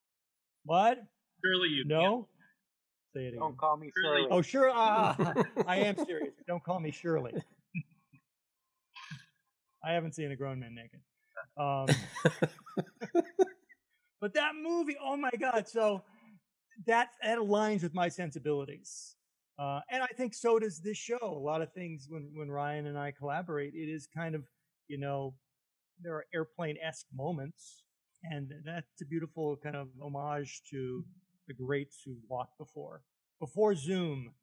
[0.64, 0.98] What?
[1.44, 2.28] Surely you No.
[3.14, 3.40] Say it again.
[3.40, 4.26] Don't call me Shirley.
[4.30, 4.70] Oh, sure.
[4.72, 5.34] Ah,
[5.66, 6.32] I am serious.
[6.46, 7.32] Don't call me Shirley.
[9.84, 11.00] I haven't seen a grown man naked.
[11.56, 11.86] Um,
[14.22, 15.68] but that movie, oh my god!
[15.68, 16.04] So
[16.86, 19.16] that that aligns with my sensibilities,
[19.58, 21.18] uh, and I think so does this show.
[21.20, 24.44] A lot of things when when Ryan and I collaborate, it is kind of
[24.86, 25.34] you know
[26.00, 27.82] there are airplane esque moments,
[28.22, 31.04] and that's a beautiful kind of homage to
[31.48, 33.02] the greats who walked before
[33.40, 34.34] before Zoom.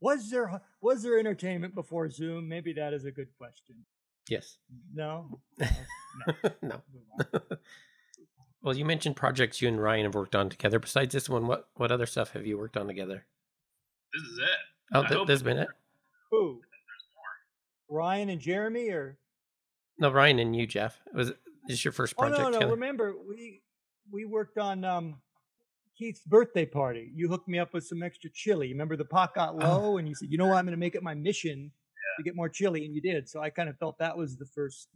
[0.00, 2.48] Was there was there entertainment before Zoom?
[2.48, 3.76] Maybe that is a good question.
[4.28, 4.58] yes.
[4.92, 5.40] No.
[6.62, 6.82] no.
[7.22, 7.40] On.
[8.62, 10.78] Well, you mentioned projects you and Ryan have worked on together.
[10.78, 13.24] Besides this one, what what other stuff have you worked on together?
[14.12, 14.48] This is it.
[14.94, 15.68] Oh, I th- hope this has been it.
[16.30, 16.60] Who?
[17.88, 19.18] Ryan and Jeremy, or
[19.98, 21.00] No, Ryan and you, Jeff.
[21.14, 21.32] Was
[21.66, 22.38] this your first project?
[22.40, 22.58] oh project no, no.
[22.60, 22.72] together?
[22.74, 23.62] Remember we
[24.10, 25.16] we worked on um,
[25.96, 27.10] Keith's birthday party.
[27.14, 28.68] You hooked me up with some extra chili.
[28.72, 29.56] Remember the pot got Oh.
[29.58, 30.56] low, and you said, "You know what?
[30.58, 31.72] I'm going to make it my mission
[32.18, 33.28] to get more chili," and you did.
[33.28, 34.88] So I kind of felt that was the first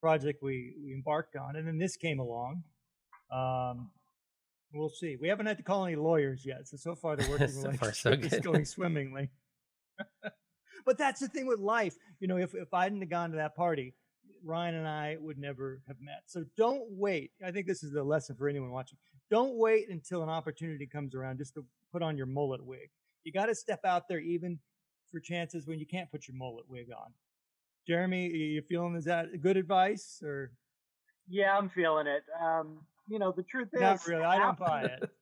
[0.00, 2.62] project we we embarked on, and then this came along.
[3.30, 3.90] Um,
[4.72, 5.16] we'll see.
[5.20, 7.88] We haven't had to call any lawyers yet, so so far the working So far,
[7.88, 9.30] relationship so is going swimmingly.
[10.86, 11.96] but that's the thing with life.
[12.20, 13.94] You know, if if I hadn't have gone to that party,
[14.44, 16.22] Ryan and I would never have met.
[16.26, 17.32] So don't wait.
[17.44, 18.98] I think this is the lesson for anyone watching.
[19.30, 22.90] Don't wait until an opportunity comes around just to put on your mullet wig.
[23.24, 24.58] You got to step out there even
[25.10, 27.12] for chances when you can't put your mullet wig on.
[27.86, 30.52] Jeremy, you feeling is that good advice or
[31.28, 32.22] Yeah, I'm feeling it.
[32.42, 34.24] Um, you know, the truth is, not really?
[34.24, 35.10] I don't buy it.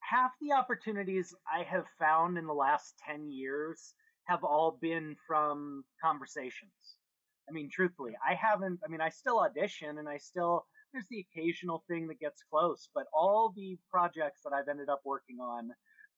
[0.00, 5.84] half the opportunities I have found in the last 10 years have all been from
[6.02, 6.96] conversations.
[7.48, 11.24] I mean, truthfully, I haven't, I mean, I still audition and I still, there's the
[11.30, 15.70] occasional thing that gets close, but all the projects that I've ended up working on,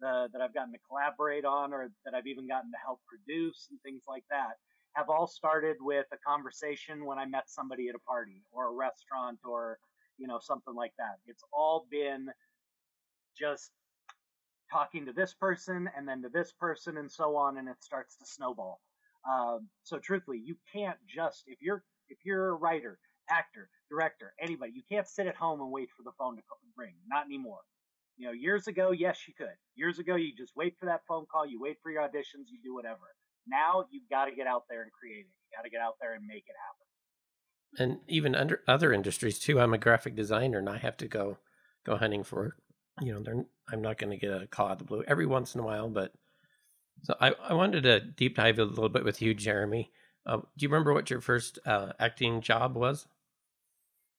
[0.04, 3.68] uh, that I've gotten to collaborate on, or that I've even gotten to help produce
[3.70, 4.56] and things like that,
[4.94, 8.72] have all started with a conversation when I met somebody at a party or a
[8.72, 9.78] restaurant or,
[10.18, 11.18] you know, something like that.
[11.26, 12.28] It's all been
[13.38, 13.70] just
[14.70, 18.16] talking to this person and then to this person and so on, and it starts
[18.16, 18.80] to snowball.
[19.28, 22.98] Um, so truthfully, you can't just if you're if you're a writer,
[23.30, 26.42] actor, director, anybody, you can't sit at home and wait for the phone to
[26.76, 26.94] ring.
[27.08, 27.60] Not anymore.
[28.16, 29.54] You know, years ago, yes, you could.
[29.76, 32.58] Years ago, you just wait for that phone call, you wait for your auditions, you
[32.64, 33.14] do whatever.
[33.46, 35.32] Now you've got to get out there and create it.
[35.44, 36.87] You got to get out there and make it happen.
[37.78, 39.60] And even under other industries too.
[39.60, 41.38] I'm a graphic designer, and I have to go
[41.84, 42.56] go hunting for.
[43.00, 45.54] You know, I'm not going to get a call out of the blue every once
[45.54, 46.12] in a while, but
[47.02, 49.92] so I, I wanted to deep dive a little bit with you, Jeremy.
[50.26, 53.06] Uh, do you remember what your first uh, acting job was?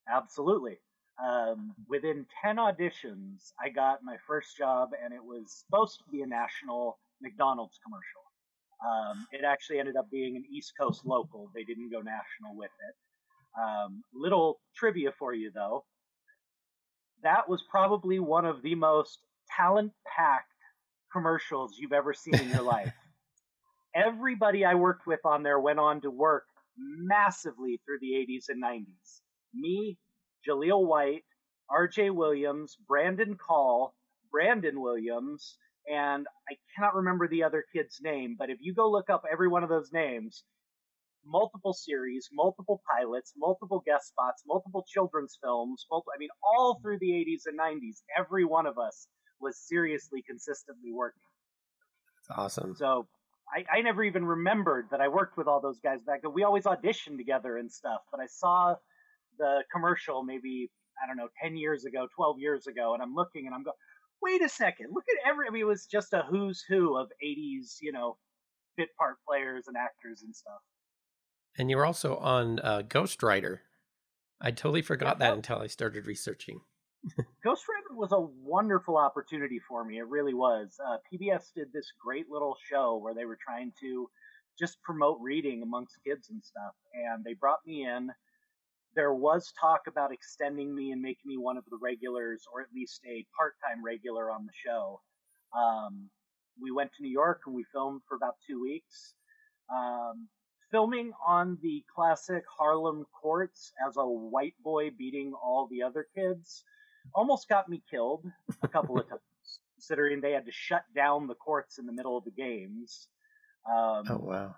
[0.10, 0.78] Absolutely.
[1.24, 6.22] Um, within 10 auditions, I got my first job, and it was supposed to be
[6.22, 8.24] a national McDonald's commercial.
[8.80, 11.52] Um, it actually ended up being an East Coast local.
[11.54, 12.96] They didn't go national with it.
[13.58, 15.86] Um, little trivia for you, though.
[17.24, 19.20] That was probably one of the most
[19.56, 20.54] talent packed
[21.12, 22.94] commercials you've ever seen in your life.
[23.96, 26.46] Everybody I worked with on there went on to work
[26.78, 29.22] massively through the 80s and 90s.
[29.54, 29.98] Me,
[30.48, 31.24] Jaleel White,
[31.72, 33.94] RJ Williams, Brandon Call,
[34.32, 35.58] Brandon Williams,
[35.92, 39.48] and I cannot remember the other kid's name, but if you go look up every
[39.48, 40.44] one of those names,
[41.26, 47.00] multiple series, multiple pilots, multiple guest spots, multiple children's films, multiple, I mean, all through
[47.00, 49.08] the 80s and 90s, every one of us
[49.40, 51.22] was seriously consistently working.
[52.22, 52.76] It's awesome.
[52.76, 53.08] So
[53.54, 56.34] I, I never even remembered that I worked with all those guys back then.
[56.34, 58.76] We always auditioned together and stuff, but I saw
[59.38, 60.70] the commercial maybe,
[61.02, 63.78] I don't know, 10 years ago, 12 years ago, and I'm looking and I'm going,
[64.22, 67.08] wait a second, look at every, I mean, it was just a who's who of
[67.24, 68.18] 80s, you know,
[68.78, 70.60] bit part players and actors and stuff.
[71.60, 73.60] And you were also on uh, Ghostwriter.
[74.40, 75.36] I totally forgot that oh.
[75.36, 76.62] until I started researching.
[77.46, 79.98] Ghostwriter was a wonderful opportunity for me.
[79.98, 80.80] It really was.
[80.84, 84.10] Uh, PBS did this great little show where they were trying to
[84.58, 88.10] just promote reading amongst kids and stuff, and they brought me in.
[88.96, 92.68] There was talk about extending me and making me one of the regulars, or at
[92.74, 95.02] least a part-time regular on the show.
[95.58, 96.10] Um,
[96.62, 99.14] we went to New York and we filmed for about two weeks.
[99.70, 100.28] Um,
[100.72, 106.64] filming on the classic Harlem courts as a white boy beating all the other kids
[107.16, 108.26] almost got me killed
[108.64, 109.22] a couple of times,
[109.76, 113.10] considering they had to shut down the courts in the middle of the games.
[113.70, 114.56] Um, Oh wow!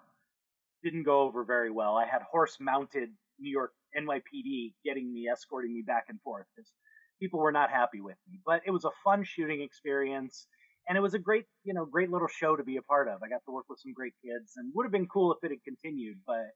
[0.83, 1.95] Didn't go over very well.
[1.95, 6.47] I had horse mounted New York NYPD getting me, escorting me back and forth.
[6.55, 6.73] 'cause
[7.19, 8.39] people were not happy with me.
[8.43, 10.47] But it was a fun shooting experience,
[10.91, 13.23] and it was a great, you know, great little show to be a part of.
[13.23, 15.51] I got to work with some great kids, and would have been cool if it
[15.51, 16.17] had continued.
[16.27, 16.51] But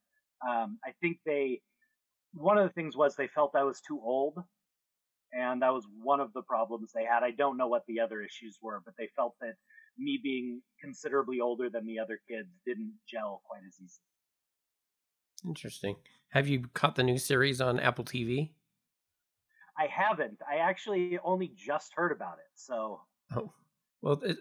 [0.46, 1.62] um, I think they,
[2.34, 4.38] one of the things was they felt I was too old,
[5.32, 7.24] and that was one of the problems they had.
[7.24, 9.54] I don't know what the other issues were, but they felt that
[9.98, 14.04] me being considerably older than the other kids didn't gel quite as easily.
[15.46, 15.96] Interesting.
[16.32, 18.50] Have you caught the new series on Apple TV?
[19.80, 20.42] I haven't.
[20.46, 22.52] I actually only just heard about it.
[22.56, 23.00] So
[23.34, 23.54] Oh,
[24.02, 24.38] well, it,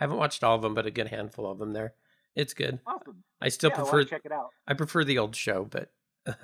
[0.00, 1.94] I haven't watched all of them, but a good handful of them there.
[2.34, 2.80] It's good.
[2.86, 3.22] awesome.
[3.40, 4.50] I still yeah, prefer to check it out.
[4.66, 5.92] I prefer the old show, but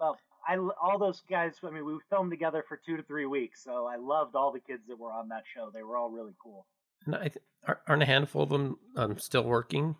[0.00, 1.54] Well, I all those guys.
[1.62, 4.60] I mean, we filmed together for two to three weeks, so I loved all the
[4.60, 5.70] kids that were on that show.
[5.72, 6.66] They were all really cool.
[7.06, 9.96] and I th- are- aren't a handful of them um, still working.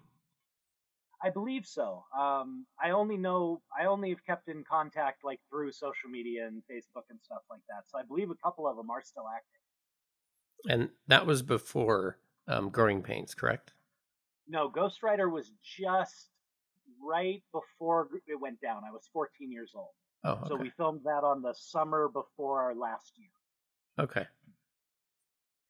[1.25, 2.03] I believe so.
[2.19, 6.63] Um, I only know I only have kept in contact like through social media and
[6.69, 7.85] Facebook and stuff like that.
[7.87, 9.62] So I believe a couple of them are still active.
[10.69, 13.73] And that was before um, Growing Pains, correct?
[14.49, 16.29] No, Ghostwriter was just
[17.05, 18.83] right before it went down.
[18.87, 19.89] I was 14 years old.
[20.25, 20.49] Oh, okay.
[20.49, 23.31] So we filmed that on the summer before our last year.
[23.99, 24.27] okay.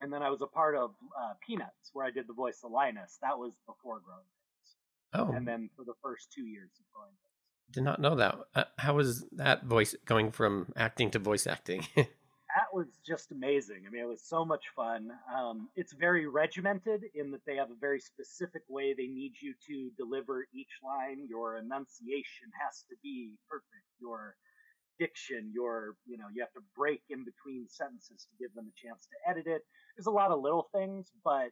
[0.00, 2.72] And then I was a part of uh, Peanuts, where I did the voice of
[2.72, 3.18] Linus.
[3.22, 4.74] That was before Growing Pains.
[5.14, 7.70] Oh, And then for the first two years of Growing Pains.
[7.70, 8.36] did not know that.
[8.54, 11.86] Uh, how was that voice going from acting to voice acting?
[12.54, 13.84] That was just amazing.
[13.86, 15.10] I mean, it was so much fun.
[15.34, 19.54] Um, it's very regimented in that they have a very specific way they need you
[19.68, 21.26] to deliver each line.
[21.28, 23.88] Your enunciation has to be perfect.
[24.00, 24.36] Your
[24.98, 28.86] diction, your, you know, you have to break in between sentences to give them a
[28.86, 29.62] chance to edit it.
[29.96, 31.50] There's a lot of little things, but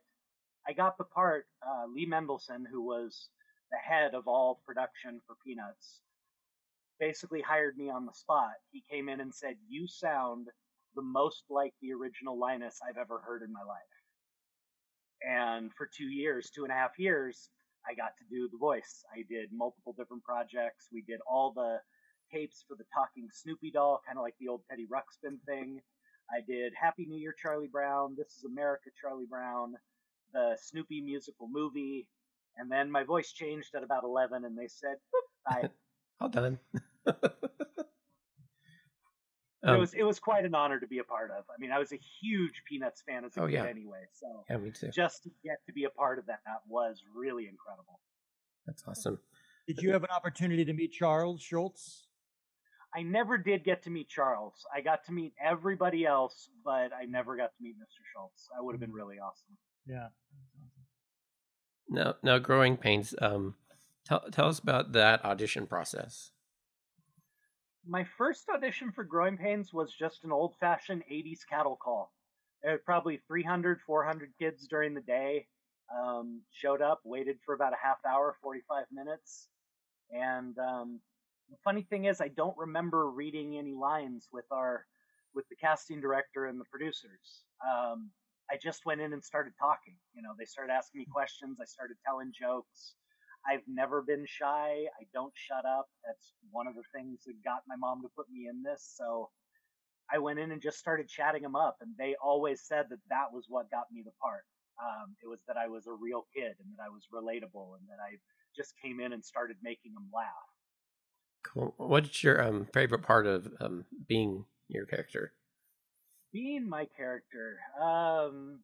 [0.69, 1.47] I got the part.
[1.67, 3.29] Uh, Lee Mendelson, who was
[3.73, 6.01] the head of all production for Peanuts,
[6.99, 8.53] basically hired me on the spot.
[8.71, 10.49] He came in and said, You sound
[10.95, 13.79] the most like the original Linus I've ever heard in my life.
[15.23, 17.51] And for two years, two and a half years,
[17.89, 19.05] I got to do the voice.
[19.13, 20.89] I did multiple different projects.
[20.93, 21.79] We did all the
[22.33, 25.81] tapes for the talking Snoopy doll, kind of like the old Teddy Ruxpin thing.
[26.31, 29.75] I did Happy New Year, Charlie Brown, This is America, Charlie Brown,
[30.33, 32.07] the Snoopy musical movie.
[32.57, 35.69] And then my voice changed at about 11, and they said, "Boop, bye.
[36.21, 36.59] Well done.
[39.71, 41.45] it Um, was it was quite an honor to be a part of.
[41.49, 43.65] I mean, I was a huge Peanuts fan as a Oh, kid yeah.
[43.67, 44.89] anyway, so yeah, me too.
[44.91, 48.01] just to get to be a part of that was really incredible.
[48.67, 49.19] That's awesome.
[49.67, 52.07] Did you have an opportunity to meet Charles Schulz?
[52.95, 54.67] I never did get to meet Charles.
[54.75, 58.03] I got to meet everybody else, but I never got to meet Mr.
[58.13, 58.49] Schulz.
[58.55, 59.57] That would have been really awesome.
[59.87, 60.09] Yeah.
[61.89, 63.15] Now, now, Growing Pains.
[63.21, 63.55] Um,
[64.05, 66.31] tell tell us about that audition process.
[67.87, 72.13] My first audition for Growing Pains was just an old fashioned 80s cattle call.
[72.63, 75.47] There were probably 300, 400 kids during the day.
[75.99, 79.49] Um, showed up, waited for about a half hour, 45 minutes.
[80.13, 81.01] And um,
[81.49, 84.87] the funny thing is, I don't remember reading any lines with our
[85.35, 87.45] with the casting director and the producers.
[87.65, 88.11] Um,
[88.51, 89.95] I just went in and started talking.
[90.15, 91.59] You know, they started asking me questions.
[91.61, 92.95] I started telling jokes.
[93.49, 94.85] I've never been shy.
[95.01, 95.89] I don't shut up.
[96.05, 98.95] That's one of the things that got my mom to put me in this.
[98.97, 99.31] So
[100.13, 103.33] I went in and just started chatting them up, and they always said that that
[103.33, 104.45] was what got me the part.
[104.83, 107.87] Um, it was that I was a real kid and that I was relatable and
[107.89, 108.17] that I
[108.57, 110.27] just came in and started making them laugh.
[111.45, 111.75] Cool.
[111.77, 115.33] What's your um, favorite part of um, being your character?
[116.33, 118.61] being my character um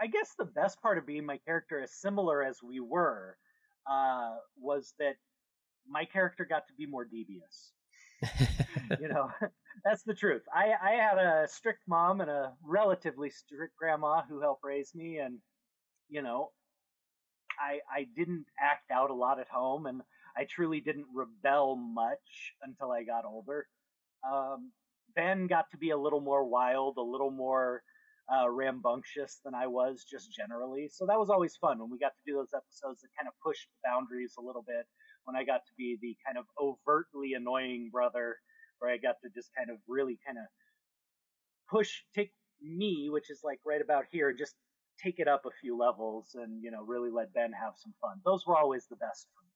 [0.00, 3.36] i guess the best part of being my character is similar as we were
[3.90, 5.16] uh was that
[5.88, 7.72] my character got to be more devious.
[9.00, 9.30] You know
[9.84, 10.42] that's the truth.
[10.54, 15.18] I i had a strict mom and a relatively strict grandma who helped raise me
[15.18, 15.38] and
[16.08, 16.50] you know
[17.60, 20.02] i i didn't act out a lot at home and
[20.36, 23.66] i truly didn't rebel much until i got older.
[24.28, 24.72] Um
[25.14, 27.82] ben got to be a little more wild a little more
[28.32, 32.12] uh, rambunctious than i was just generally so that was always fun when we got
[32.14, 34.86] to do those episodes that kind of pushed the boundaries a little bit
[35.28, 38.36] when I got to be the kind of overtly annoying brother,
[38.78, 40.44] where I got to just kind of really kind of
[41.70, 44.54] push, take me, which is like right about here, just
[44.98, 48.22] take it up a few levels and, you know, really let Ben have some fun.
[48.24, 49.52] Those were always the best for me.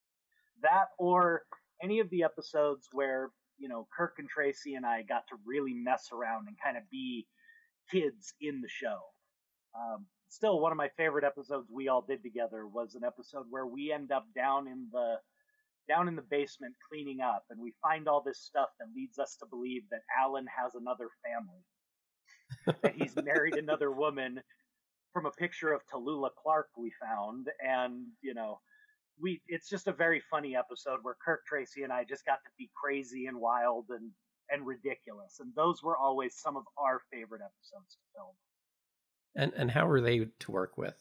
[0.63, 1.43] That or
[1.83, 5.73] any of the episodes where, you know, Kirk and Tracey and I got to really
[5.73, 7.27] mess around and kind of be
[7.91, 8.99] kids in the show.
[9.75, 13.67] Um, still, one of my favorite episodes we all did together was an episode where
[13.67, 15.17] we end up down in the
[15.89, 19.37] down in the basement cleaning up and we find all this stuff that leads us
[19.41, 22.77] to believe that Alan has another family.
[22.83, 24.41] that he's married another woman
[25.13, 28.61] from a picture of Tallulah Clark we found, and you know,
[29.21, 32.51] we it's just a very funny episode where Kirk Tracey and I just got to
[32.59, 34.11] be crazy and wild and
[34.51, 38.35] and ridiculous, and those were always some of our favorite episodes to film.
[39.35, 40.95] And and how were they to work with?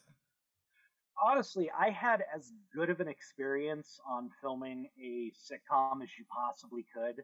[1.22, 6.84] honestly, I had as good of an experience on filming a sitcom as you possibly
[6.94, 7.22] could.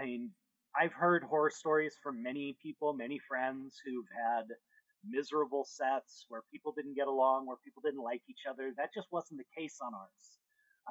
[0.00, 0.30] I mean,
[0.78, 4.46] I've heard horror stories from many people, many friends who've had
[5.08, 8.72] miserable sets where people didn't get along, where people didn't like each other.
[8.76, 10.39] That just wasn't the case on ours.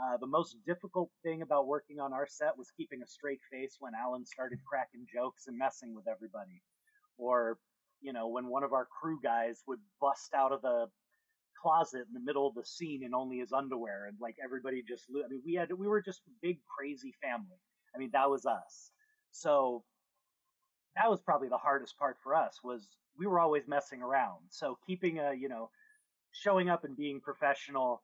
[0.01, 3.77] Uh, the most difficult thing about working on our set was keeping a straight face
[3.79, 6.61] when Alan started cracking jokes and messing with everybody.
[7.17, 7.59] Or,
[8.01, 10.87] you know, when one of our crew guys would bust out of the
[11.61, 15.07] closet in the middle of the scene in only his underwear and like everybody just
[15.13, 17.57] i mean we had we were just a big crazy family.
[17.93, 18.91] I mean that was us.
[19.31, 19.83] So
[20.95, 22.87] that was probably the hardest part for us was
[23.17, 24.39] we were always messing around.
[24.49, 25.69] So keeping a you know
[26.31, 28.01] showing up and being professional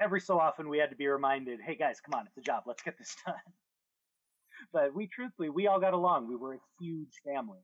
[0.00, 2.62] every so often we had to be reminded hey guys come on it's a job
[2.66, 3.34] let's get this done
[4.72, 7.60] but we truthfully we all got along we were a huge family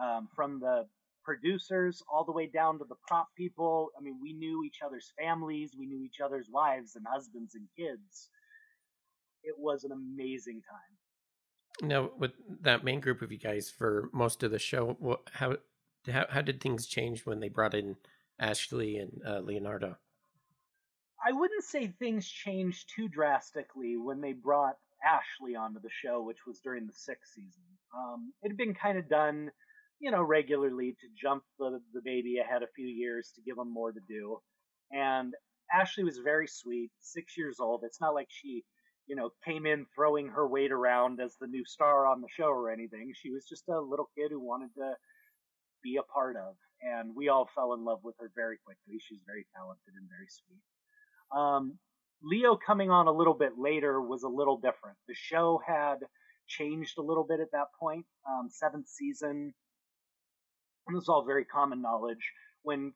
[0.00, 0.86] um, from the
[1.24, 3.88] producers all the way down to the prop people.
[3.98, 7.66] I mean, we knew each other's families, we knew each other's wives and husbands and
[7.76, 8.28] kids.
[9.42, 11.88] It was an amazing time.
[11.88, 15.56] Now, with that main group of you guys for most of the show, how
[16.10, 17.96] how how did things change when they brought in
[18.38, 19.96] Ashley and uh, Leonardo?
[21.26, 26.46] I wouldn't say things changed too drastically when they brought Ashley onto the show, which
[26.46, 27.64] was during the sixth season.
[27.96, 29.50] Um, it had been kind of done
[30.00, 33.72] you know, regularly to jump the, the baby ahead a few years to give him
[33.72, 34.38] more to do.
[34.92, 35.32] And
[35.72, 37.82] Ashley was very sweet, six years old.
[37.84, 38.64] It's not like she,
[39.06, 42.48] you know, came in throwing her weight around as the new star on the show
[42.48, 43.12] or anything.
[43.14, 44.92] She was just a little kid who wanted to
[45.82, 46.54] be a part of.
[46.82, 49.00] And we all fell in love with her very quickly.
[49.00, 50.60] She's very talented and very sweet.
[51.36, 51.78] Um,
[52.22, 54.96] Leo coming on a little bit later was a little different.
[55.08, 55.96] The show had
[56.46, 58.06] changed a little bit at that point.
[58.28, 59.52] Um, seventh season,
[60.86, 62.32] and this is all very common knowledge,
[62.62, 62.92] when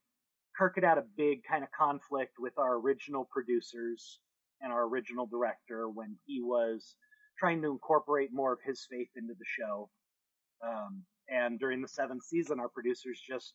[0.56, 4.20] Kirk had had a big kind of conflict with our original producers
[4.60, 6.96] and our original director when he was
[7.38, 9.88] trying to incorporate more of his faith into the show.
[10.66, 13.54] Um, and during the seventh season, our producers just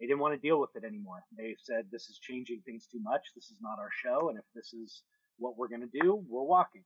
[0.00, 1.24] they didn't want to deal with it anymore.
[1.36, 3.22] They said, "This is changing things too much.
[3.34, 5.02] This is not our show, and if this is
[5.38, 6.84] what we're going to do, we're walking."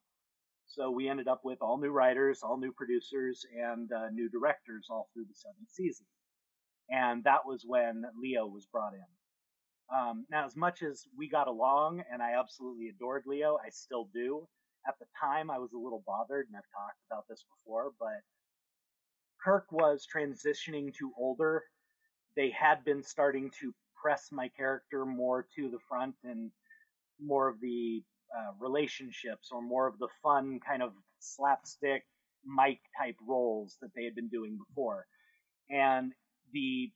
[0.66, 4.88] So we ended up with all new writers, all new producers, and uh, new directors
[4.90, 6.06] all through the seventh season
[6.90, 9.96] and that was when Leo was brought in.
[9.96, 14.08] Um, now, as much as we got along and I absolutely adored Leo, I still
[14.12, 14.46] do.
[14.86, 18.20] At the time, I was a little bothered, and I've talked about this before, but
[19.42, 21.64] Kirk was transitioning to older.
[22.38, 26.52] They had been starting to press my character more to the front and
[27.20, 32.04] more of the uh, relationships or more of the fun kind of slapstick
[32.44, 35.04] mic type roles that they had been doing before.
[35.68, 36.12] And
[36.52, 36.92] the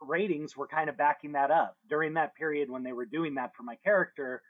[0.00, 1.76] ratings were kind of backing that up.
[1.90, 4.42] During that period when they were doing that for my character,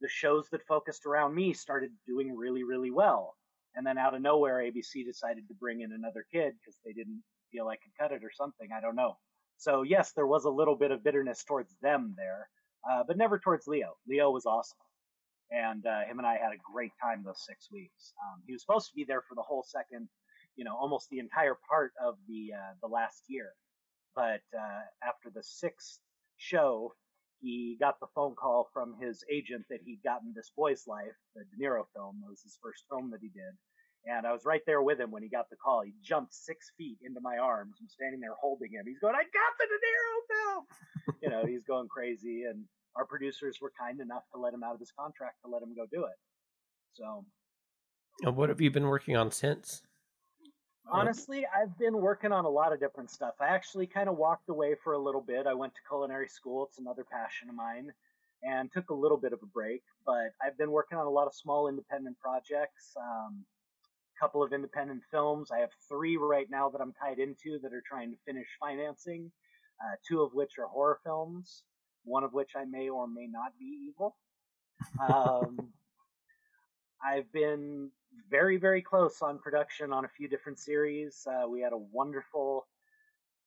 [0.00, 3.36] the shows that focused around me started doing really, really well.
[3.76, 7.22] And then out of nowhere, ABC decided to bring in another kid because they didn't
[7.52, 8.70] feel I could cut it or something.
[8.76, 9.18] I don't know.
[9.58, 12.48] So, yes, there was a little bit of bitterness towards them there,
[12.90, 13.96] uh, but never towards Leo.
[14.06, 14.78] Leo was awesome.
[15.50, 18.12] And uh, him and I had a great time those six weeks.
[18.24, 20.08] Um, he was supposed to be there for the whole second,
[20.56, 23.52] you know, almost the entire part of the uh, the last year.
[24.16, 26.00] But uh, after the sixth
[26.38, 26.94] show,
[27.40, 31.44] he got the phone call from his agent that he'd gotten this boy's life, the
[31.44, 32.22] De Niro film.
[32.24, 33.54] It was his first film that he did.
[34.06, 35.82] And I was right there with him when he got the call.
[35.82, 37.76] He jumped six feet into my arms.
[37.80, 38.84] I'm standing there holding him.
[38.86, 41.16] He's going, I got the De Niro film.
[41.22, 42.44] you know, he's going crazy.
[42.44, 42.64] And
[42.96, 45.74] our producers were kind enough to let him out of his contract to let him
[45.74, 46.16] go do it.
[46.92, 47.24] So.
[48.22, 49.82] And what have you been working on since?
[50.90, 53.34] Honestly, I've been working on a lot of different stuff.
[53.40, 55.46] I actually kind of walked away for a little bit.
[55.46, 57.90] I went to culinary school, it's another passion of mine,
[58.42, 59.82] and took a little bit of a break.
[60.04, 63.44] But I've been working on a lot of small independent projects, um,
[64.20, 65.50] couple of independent films.
[65.50, 69.30] I have three right now that I'm tied into that are trying to finish financing,
[69.82, 71.64] uh, two of which are horror films,
[72.04, 74.16] one of which I may or may not be evil.
[75.00, 75.68] Um,
[77.04, 77.90] I've been
[78.30, 81.26] very, very close on production on a few different series.
[81.26, 82.66] Uh, we had a wonderful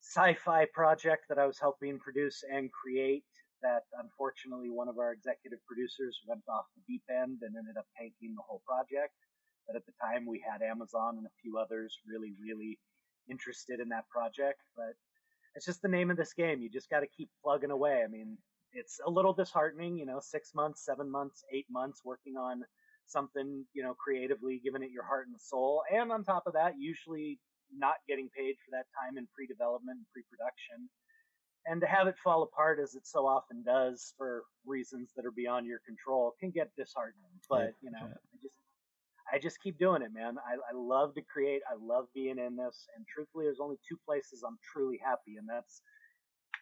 [0.01, 3.24] sci-fi project that I was helping produce and create.
[3.63, 7.88] That unfortunately one of our executive producers went off the deep end and ended up
[7.97, 9.13] tanking the whole project.
[9.68, 12.80] But at the time, we had Amazon and a few others really, really
[13.30, 14.61] interested in that project.
[14.76, 14.95] But
[15.55, 16.61] it's just the name of this game.
[16.61, 18.03] You just got to keep plugging away.
[18.03, 18.38] I mean,
[18.74, 22.63] it's a little disheartening, you know, six months, seven months, eight months working on
[23.05, 25.84] something, you know, creatively, giving it your heart and soul.
[25.91, 27.39] And on top of that, usually
[27.76, 30.89] not getting paid for that time in pre development and pre production.
[31.65, 35.32] And to have it fall apart as it so often does for reasons that are
[35.32, 37.36] beyond your control can get disheartening.
[37.49, 38.55] But, you know, I just
[39.34, 40.38] I just keep doing it, man.
[40.38, 41.61] I, I love to create.
[41.69, 42.88] I love being in this.
[42.95, 45.82] And truthfully, there's only two places I'm truly happy, and that's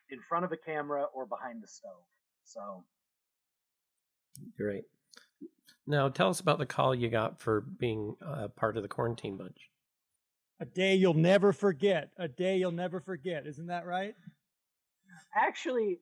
[0.10, 2.04] in front of a camera or behind the stove.
[2.44, 2.84] So
[4.58, 4.84] Great.
[5.88, 9.38] Now, tell us about the call you got for being uh, part of the quarantine
[9.38, 9.70] bunch.
[10.60, 12.10] A day you'll never forget.
[12.18, 13.46] A day you'll never forget.
[13.46, 14.16] Isn't that right?
[15.36, 16.00] actually,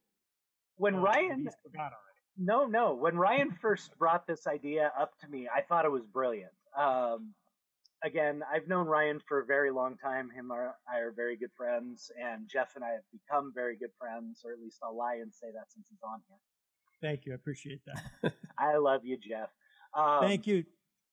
[0.77, 2.12] when Oh, Ryan forgot already.
[2.37, 2.93] No, no.
[2.95, 6.51] When Ryan first brought this idea up to me, I thought it was brilliant.
[6.77, 7.33] Um,
[8.03, 10.29] again, I've known Ryan for a very long time.
[10.31, 13.91] Him and I are very good friends, and Jeff and I have become very good
[13.99, 16.37] friends, or at least I'll lie and say that since he's on here.
[17.01, 17.33] Thank you.
[17.33, 18.33] I appreciate that.
[18.57, 19.49] I love you, Jeff.
[19.95, 20.63] Um, Thank you.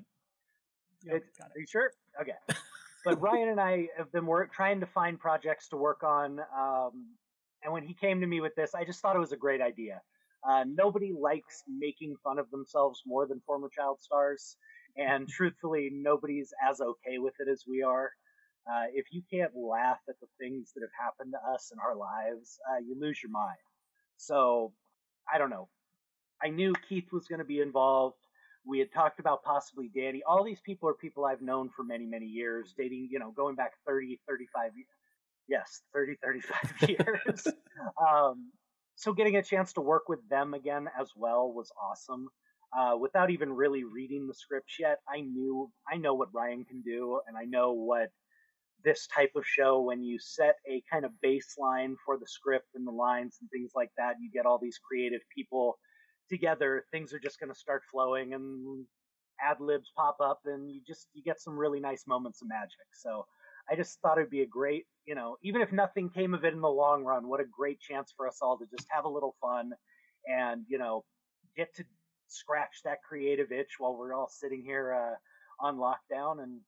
[1.04, 1.92] Yeah, it- Are you sure?
[2.20, 2.34] Okay.
[3.08, 6.40] But Ryan and I have been work, trying to find projects to work on.
[6.40, 7.16] Um,
[7.64, 9.62] and when he came to me with this, I just thought it was a great
[9.62, 10.02] idea.
[10.48, 14.58] Uh, nobody likes making fun of themselves more than former child stars.
[14.98, 18.12] And truthfully, nobody's as okay with it as we are.
[18.70, 21.96] Uh, if you can't laugh at the things that have happened to us in our
[21.96, 23.56] lives, uh, you lose your mind.
[24.18, 24.74] So,
[25.32, 25.70] I don't know.
[26.44, 28.18] I knew Keith was going to be involved
[28.68, 30.22] we had talked about possibly Danny.
[30.28, 33.56] All these people are people I've known for many, many years, dating, you know, going
[33.56, 34.88] back 30, 35 years.
[35.48, 37.48] Yes, 30, 35 years.
[38.08, 38.52] um,
[38.96, 42.28] so getting a chance to work with them again as well was awesome.
[42.78, 46.82] Uh, without even really reading the scripts yet, I knew, I know what Ryan can
[46.82, 48.10] do, and I know what
[48.84, 52.86] this type of show, when you set a kind of baseline for the script and
[52.86, 55.78] the lines and things like that, you get all these creative people
[56.30, 58.86] together, things are just going to start flowing and
[59.42, 62.88] ad libs pop up, and you just you get some really nice moments of magic.
[62.94, 63.26] So
[63.70, 66.54] I just thought it'd be a great, you know, even if nothing came of it
[66.54, 69.10] in the long run, what a great chance for us all to just have a
[69.10, 69.74] little fun
[70.28, 71.04] and you know
[71.56, 71.84] get to
[72.28, 76.60] scratch that creative itch while we're all sitting here uh, on lockdown, and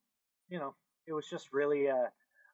[0.49, 0.75] you know
[1.07, 2.07] it was just really uh,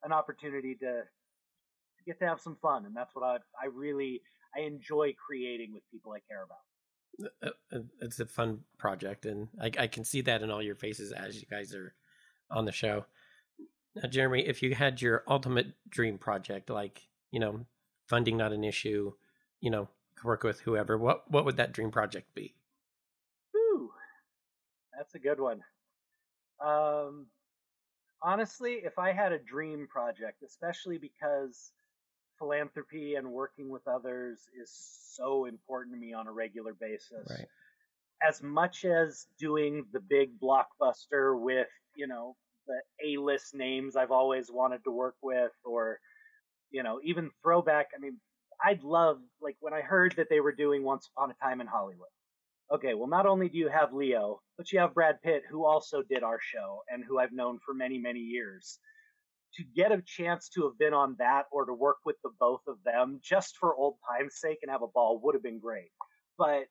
[0.03, 4.21] an opportunity to, to get to have some fun, and that's what I I really
[4.55, 6.57] I enjoy creating with people I care about.
[7.43, 10.76] Uh, uh, It's a fun project, and I, I can see that in all your
[10.76, 11.93] faces as you guys are
[12.51, 13.05] on the show.
[13.95, 17.01] Now, Jeremy, if you had your ultimate dream project, like
[17.32, 17.66] you know,
[18.07, 19.13] funding not an issue,
[19.61, 19.88] you know,
[20.24, 22.53] work with whoever, what what would that dream project be?
[23.51, 23.91] Whew,
[24.97, 25.61] that's a good one.
[26.59, 27.28] Um,
[28.22, 31.72] honestly, if I had a dream project, especially because
[32.38, 34.71] philanthropy and working with others is
[35.13, 37.27] so important to me on a regular basis.
[37.29, 37.47] Right.
[38.27, 42.36] As much as doing the big blockbuster with, you know,
[42.67, 45.99] the A-list names I've always wanted to work with, or,
[46.71, 47.88] you know, even throwback.
[47.95, 48.17] I mean,
[48.63, 51.67] I'd love, like, when I heard that they were doing Once Upon a Time in
[51.67, 52.07] Hollywood.
[52.73, 56.01] Okay, well, not only do you have Leo, but you have Brad Pitt, who also
[56.01, 58.79] did our show and who I've known for many, many years.
[59.57, 62.61] To get a chance to have been on that or to work with the both
[62.67, 65.91] of them just for old time's sake and have a ball would have been great.
[66.37, 66.65] But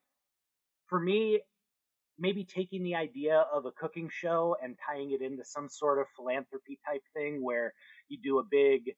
[0.88, 1.40] for me,
[2.18, 6.06] maybe taking the idea of a cooking show and tying it into some sort of
[6.16, 7.72] philanthropy type thing where
[8.08, 8.94] you do a big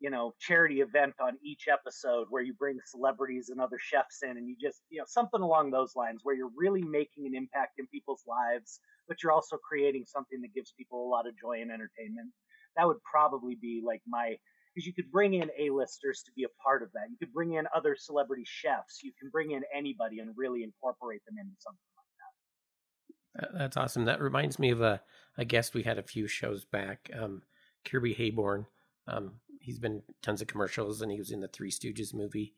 [0.00, 4.36] you know charity event on each episode where you bring celebrities and other chefs in
[4.36, 7.78] and you just you know something along those lines where you're really making an impact
[7.78, 11.60] in people's lives but you're also creating something that gives people a lot of joy
[11.60, 12.30] and entertainment
[12.78, 14.36] that would probably be like my
[14.74, 17.54] because you could bring in a-listers to be a part of that you could bring
[17.54, 21.80] in other celebrity chefs you can bring in anybody and really incorporate them into something
[21.96, 23.58] like that.
[23.58, 24.04] That's awesome.
[24.06, 25.00] That reminds me of a,
[25.36, 27.42] a guest we had a few shows back, um,
[27.84, 28.66] Kirby Heyborne.
[29.06, 32.54] Um, he's been tons of commercials, and he was in the Three Stooges movie.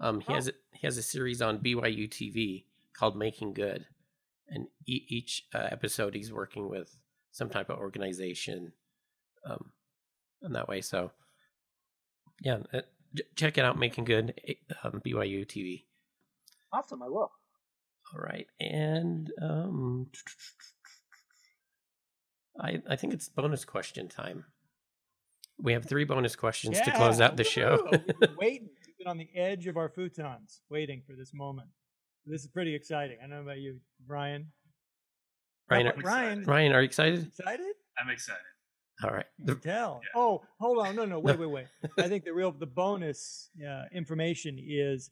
[0.00, 0.34] Um, he Oh.
[0.36, 2.64] has a, he has a series on BYU TV
[2.94, 3.86] called Making Good,
[4.48, 6.96] and e- each uh, episode he's working with
[7.30, 8.72] some type of organization,
[9.48, 9.72] um,
[10.42, 10.80] in that way.
[10.80, 11.12] So,
[12.40, 12.82] yeah, uh,
[13.14, 15.84] j- check it out, Making Good, eh, um, BYU TV.
[16.72, 17.30] awesome i will
[18.12, 20.08] All right, and um,
[22.60, 24.44] I I think it's bonus question time.
[25.58, 27.78] We have three bonus questions to close out the show.
[27.90, 27.98] woo!
[27.98, 28.68] Been waiting.
[28.86, 31.68] We've been on the edge of our futons, waiting for this moment.
[32.26, 33.18] This is pretty exciting.
[33.18, 34.46] I don't know about you, Brian.
[35.70, 37.26] Ryan, about are, Ryan, Ryan, are you excited?
[37.26, 37.74] excited?
[37.98, 38.42] I'm excited.
[39.02, 39.26] All right.
[39.38, 40.00] You The- can tell.
[40.02, 40.20] Yeah.
[40.20, 40.94] Oh, hold on.
[40.96, 41.66] No, no, wait, wait, wait.
[41.98, 45.10] I think the real, the bonus uh, information is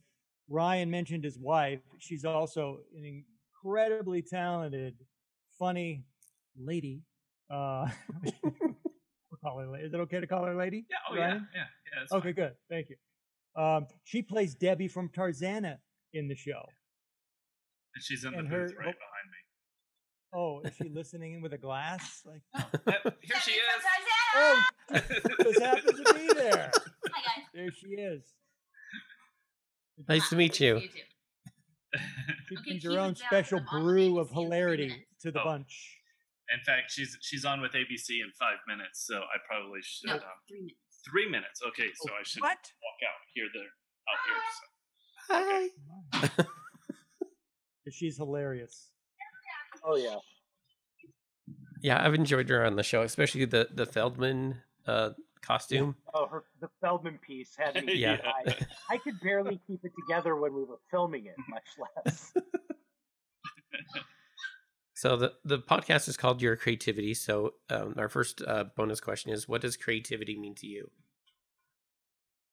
[0.48, 1.80] Ryan mentioned his wife.
[1.98, 3.24] She's also an
[3.64, 4.94] incredibly talented,
[5.58, 6.04] funny
[6.56, 7.02] lady.
[7.50, 7.88] Uh,
[8.42, 8.52] we'll
[9.42, 9.76] call her.
[9.80, 10.86] Is it okay to call her lady?
[10.90, 10.96] Yeah.
[11.10, 11.20] Oh yeah.
[11.26, 11.48] Ryan?
[11.54, 11.60] Yeah.
[11.60, 12.02] Yeah.
[12.02, 12.34] It's Okay, fine.
[12.34, 12.52] good.
[12.68, 12.96] Thank you.
[13.60, 15.78] Um, she plays Debbie from Tarzana
[16.12, 16.62] in the show.
[17.94, 18.74] And she's in the booth her- right oh.
[18.78, 19.39] behind me.
[20.32, 22.22] Oh, is she listening in with a glass?
[22.24, 22.42] Like,
[22.86, 23.82] Yep, here she is.
[24.36, 24.62] oh,
[25.42, 26.70] just happens to be there.
[27.12, 27.44] Hi guys.
[27.52, 28.22] There she is.
[30.08, 30.80] nice to meet you.
[30.80, 30.88] too.
[32.48, 35.44] She Okay, brings her own special brew of hilarity to the Oh.
[35.44, 35.96] bunch.
[36.52, 40.08] In fact, she's she's on with ABC in five minutes, so I probably should.
[40.08, 41.00] No, Uh, three minutes.
[41.10, 41.60] three minutes.
[41.68, 42.58] Okay, so I should What?
[42.82, 43.48] walk out here.
[43.54, 43.72] There,
[44.10, 44.42] out here.
[44.58, 46.26] So.
[46.48, 47.90] Hi.
[47.92, 48.90] She's hilarious.
[49.84, 50.16] Oh yeah.
[51.82, 55.10] Yeah, I've enjoyed her on the show, especially the the Feldman uh,
[55.40, 55.96] costume.
[56.14, 57.94] Oh, her the Feldman piece had me.
[57.96, 58.18] Yeah.
[58.24, 58.56] I,
[58.90, 61.64] I could barely keep it together when we were filming it, much
[62.06, 62.32] less.
[64.94, 67.14] So the the podcast is called Your Creativity.
[67.14, 70.90] So um, our first uh, bonus question is, what does creativity mean to you?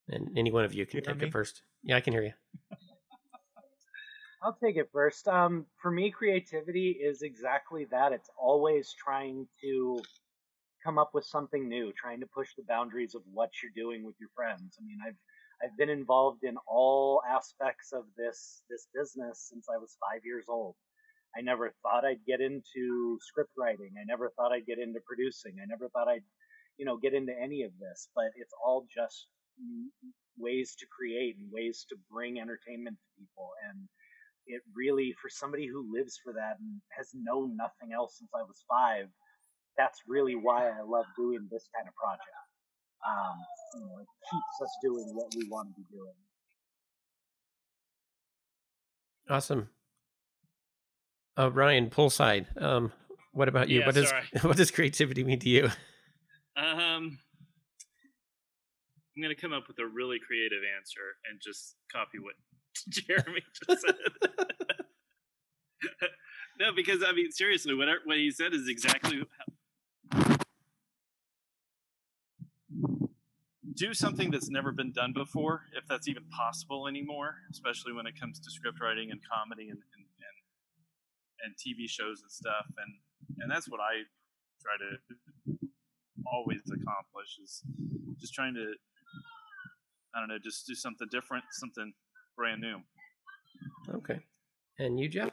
[0.07, 1.27] And any one of you can You take me?
[1.27, 1.63] it first.
[1.83, 2.31] Yeah, I can hear you.
[4.43, 5.27] I'll take it first.
[5.27, 8.11] Um, for me, creativity is exactly that.
[8.13, 10.01] It's always trying to
[10.83, 14.15] come up with something new, trying to push the boundaries of what you're doing with
[14.19, 14.77] your friends.
[14.79, 15.17] I mean, I've
[15.63, 20.45] I've been involved in all aspects of this this business since I was five years
[20.49, 20.75] old.
[21.37, 23.91] I never thought I'd get into script writing.
[23.99, 25.55] I never thought I'd get into producing.
[25.61, 26.23] I never thought I'd,
[26.77, 28.09] you know, get into any of this.
[28.15, 29.27] But it's all just
[29.61, 29.89] mm,
[30.37, 33.51] ways to create and ways to bring entertainment to people.
[33.69, 33.87] And
[34.47, 38.43] it really, for somebody who lives for that and has known nothing else since I
[38.43, 39.07] was five,
[39.77, 42.23] that's really why I love doing this kind of project.
[43.07, 43.37] Um,
[43.75, 46.13] you know, it keeps us doing what we want to be doing.
[49.29, 49.69] Awesome.
[51.37, 52.47] Uh, Ryan, pull side.
[52.57, 52.91] Um,
[53.33, 53.81] what about you?
[53.81, 55.65] Yeah, what does what does creativity mean to you?
[56.55, 57.19] Um,
[59.15, 62.33] I'm gonna come up with a really creative answer and just copy what
[62.89, 63.95] Jeremy just said.
[66.59, 69.23] no, because I mean, seriously, what what he said is exactly
[70.11, 70.37] how,
[73.75, 78.19] do something that's never been done before, if that's even possible anymore, especially when it
[78.19, 80.37] comes to script writing and comedy and and, and,
[81.45, 82.95] and TV shows and stuff, and
[83.39, 84.03] and that's what I
[84.61, 84.97] try to
[86.25, 87.61] always accomplish is
[88.19, 88.73] just trying to
[90.15, 91.93] I don't know, just do something different, something
[92.37, 92.77] brand new.
[93.93, 94.19] Okay.
[94.79, 95.31] And you, Jeff?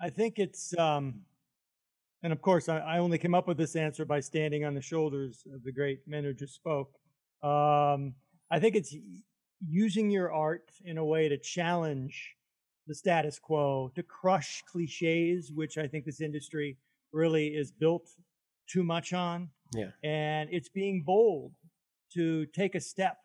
[0.00, 1.20] I think it's, um,
[2.22, 4.80] and of course, I, I only came up with this answer by standing on the
[4.80, 6.94] shoulders of the great men who just spoke.
[7.42, 8.14] Um,
[8.50, 8.96] I think it's
[9.68, 12.34] using your art in a way to challenge
[12.86, 16.78] the status quo, to crush cliches, which I think this industry
[17.12, 18.08] really is built
[18.66, 19.50] too much on.
[19.74, 19.90] Yeah.
[20.02, 21.52] And it's being bold
[22.14, 23.18] to take a step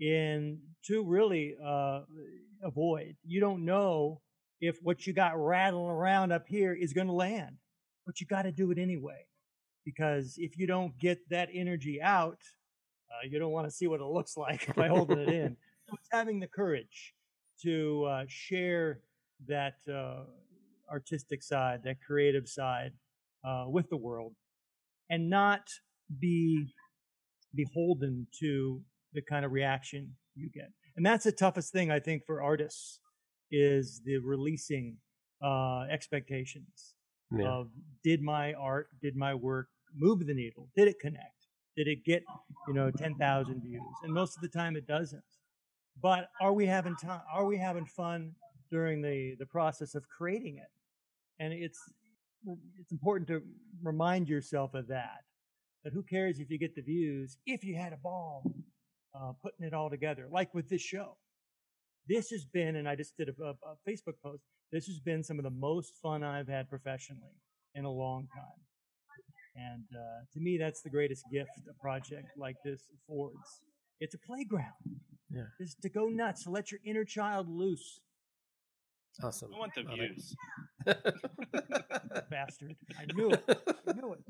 [0.00, 2.00] in to really uh,
[2.62, 3.16] avoid.
[3.24, 4.20] You don't know
[4.60, 7.56] if what you got rattling around up here is going to land,
[8.06, 9.26] but you got to do it anyway.
[9.84, 12.38] Because if you don't get that energy out,
[13.10, 15.56] uh, you don't want to see what it looks like by holding it in.
[15.88, 17.14] So it's having the courage
[17.62, 19.00] to uh, share
[19.46, 20.24] that uh,
[20.92, 22.92] artistic side, that creative side
[23.42, 24.34] uh, with the world,
[25.08, 25.62] and not
[26.20, 26.74] be
[27.54, 28.82] beholden to
[29.12, 30.70] the kind of reaction you get.
[30.96, 33.00] And that's the toughest thing I think for artists
[33.50, 34.96] is the releasing
[35.42, 36.94] uh, expectations
[37.32, 37.48] Yeah.
[37.48, 37.70] of
[38.02, 40.68] did my art, did my work move the needle?
[40.76, 41.46] Did it connect?
[41.76, 42.22] Did it get
[42.66, 43.82] you know ten thousand views?
[44.02, 45.22] And most of the time it doesn't.
[46.02, 47.22] But are we having time?
[47.32, 48.34] Are we having fun
[48.70, 50.70] during the the process of creating it?
[51.38, 51.78] And it's
[52.78, 53.42] it's important to
[53.82, 55.22] remind yourself of that.
[55.84, 58.42] But who cares if you get the views if you had a ball
[59.14, 61.16] uh, putting it all together, like with this show.
[62.08, 64.42] This has been, and I just did a, a, a Facebook post.
[64.72, 67.36] This has been some of the most fun I've had professionally
[67.74, 68.60] in a long time.
[69.56, 73.62] And uh, to me, that's the greatest gift a project like this affords.
[74.00, 74.72] It's a playground.
[75.30, 75.42] Yeah.
[75.58, 78.00] It's to go nuts, to let your inner child loose,
[79.22, 79.50] Awesome.
[79.54, 80.36] I want the views.
[82.30, 82.76] bastard.
[82.98, 83.44] I knew it.
[83.86, 84.20] I knew it.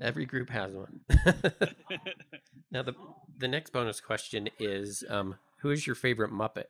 [0.00, 1.00] Every group has one.
[2.70, 2.94] now the
[3.38, 6.64] the next bonus question is um who is your favorite Muppet?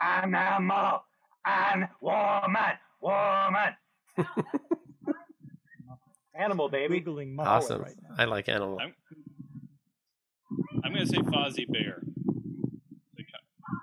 [0.00, 1.02] I'm Elmo.
[1.46, 3.76] on woman, woman.
[6.34, 7.00] Animal baby.
[7.00, 7.82] Googling Muppet Awesome.
[7.82, 7.94] right.
[8.18, 8.78] I like animal.
[8.80, 8.94] I'm,
[10.82, 12.02] I'm going to say Fozzie Bear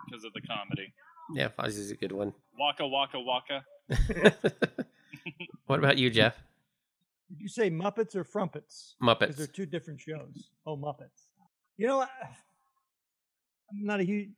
[0.06, 0.94] because of the comedy.
[1.34, 2.34] Yeah, Fozzie's a good one.
[2.60, 3.64] Waka Waka Waka.
[5.68, 6.36] what about you, Jeff?
[7.30, 8.96] Did you say Muppets or Frumpets?
[9.30, 10.50] Because they're two different shows.
[10.66, 11.28] Oh, Muppets.
[11.78, 12.08] You know, I-
[13.72, 14.30] I'm not a huge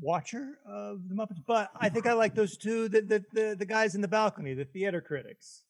[0.00, 2.88] watcher of the Muppets, but I think I like those two.
[2.88, 5.64] The the the, the guys in the balcony, the theater critics.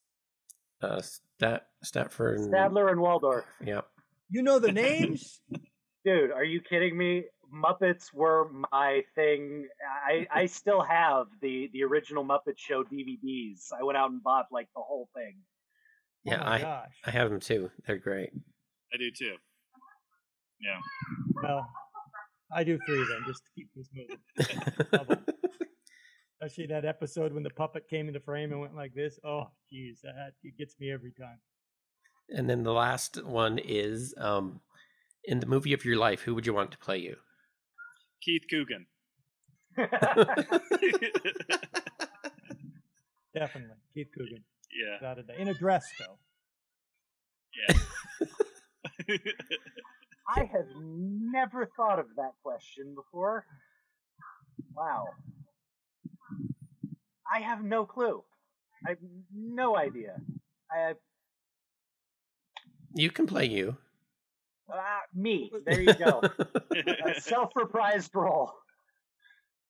[0.82, 2.36] Uh, Stat Statford.
[2.36, 3.44] and- Stadler and Waldorf.
[3.64, 3.80] Yeah.
[4.30, 5.40] You know the names?
[6.04, 7.24] Dude, are you kidding me?
[7.54, 9.66] Muppets were my thing.
[10.06, 13.72] I I still have the the original Muppet Show DVDs.
[13.78, 15.36] I went out and bought like the whole thing.
[16.24, 16.90] Yeah, oh my I gosh.
[17.04, 17.70] I have them too.
[17.86, 18.30] They're great.
[18.92, 19.34] I do too.
[20.60, 20.78] Yeah.
[21.42, 21.68] Well,
[22.52, 24.18] I do three of them just to keep this moving.
[24.92, 25.24] Love 'em.
[26.40, 29.18] Especially that episode when the puppet came into frame and went like this.
[29.24, 31.38] Oh, geez, that it gets me every time.
[32.30, 34.60] And then the last one is um,
[35.24, 37.16] in the movie of your life, who would you want to play you?
[38.22, 38.86] Keith Coogan.
[43.34, 44.44] Definitely, Keith Coogan,
[44.74, 44.96] yeah.
[45.00, 45.36] without a doubt.
[45.38, 46.18] In a dress, though.
[47.68, 47.78] Yeah.
[50.36, 53.44] I have never thought of that question before.
[54.74, 55.06] Wow.
[57.32, 58.22] I have no clue.
[58.86, 58.98] I have
[59.34, 60.16] no idea.
[60.70, 60.94] I
[62.94, 63.76] You can play you.
[64.72, 64.78] uh,
[65.14, 65.50] me.
[65.66, 66.20] There you go.
[66.72, 68.52] A self-reprised role.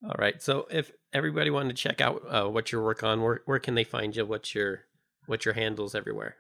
[0.05, 0.41] All right.
[0.43, 3.75] So if everybody wanted to check out uh, what your work on, where where can
[3.75, 4.27] they find you?
[4.27, 4.83] What's your
[5.27, 6.37] what's your handles everywhere?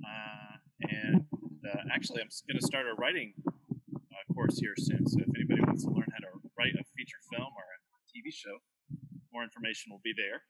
[0.00, 0.56] Uh,
[0.88, 1.26] and
[1.68, 5.06] uh, actually, I'm going to start a writing uh, course here soon.
[5.06, 7.76] So if anybody wants to learn how to write a feature film or a
[8.08, 8.56] TV show,
[9.32, 10.44] more information will be there.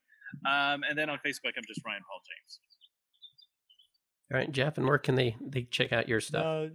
[0.47, 2.61] Um, and then on Facebook, I'm just Ryan Paul James.
[4.33, 6.45] All right, Jeff, and where can they they check out your stuff?
[6.45, 6.67] Uh,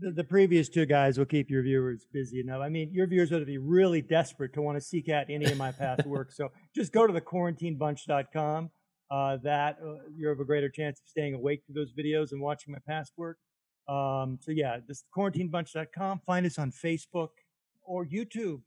[0.00, 2.60] the, the previous two guys will keep your viewers busy enough.
[2.62, 5.44] I mean, your viewers ought to be really desperate to want to seek out any
[5.44, 6.32] of my past work.
[6.32, 8.70] So just go to the quarantinebunch.com.
[9.10, 12.40] Uh, that uh, you have a greater chance of staying awake to those videos and
[12.40, 13.36] watching my past work.
[13.86, 16.22] Um, so yeah, just quarantinebunch.com.
[16.24, 17.28] Find us on Facebook
[17.82, 18.62] or YouTube.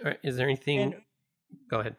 [0.00, 0.80] All right, is there anything?
[0.80, 0.94] And
[1.70, 1.96] Go ahead.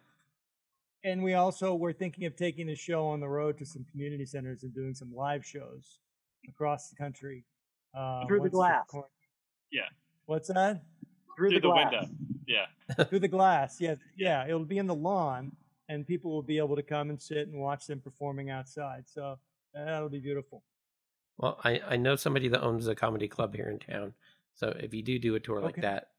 [1.04, 4.26] And we also were thinking of taking the show on the road to some community
[4.26, 6.00] centers and doing some live shows
[6.48, 7.46] across the country.
[7.96, 8.86] Uh, Through the once glass.
[8.92, 9.06] quarant-
[9.72, 9.82] Yeah.
[10.26, 10.84] What's that?
[11.36, 11.92] Through, Through the, the glass.
[11.92, 12.08] window.
[12.48, 13.04] Yeah.
[13.06, 13.78] Through the glass.
[13.82, 14.46] Yeah, yeah.
[14.46, 15.52] It'll be in the lawn,
[15.88, 19.06] and people will be able to come and sit and watch them performing outside.
[19.08, 19.40] So
[19.74, 20.64] that'll be beautiful.
[21.38, 24.14] Well, I I know somebody that owns a comedy club here in town.
[24.56, 25.82] So if you do do a tour like Okay.
[25.82, 26.10] that,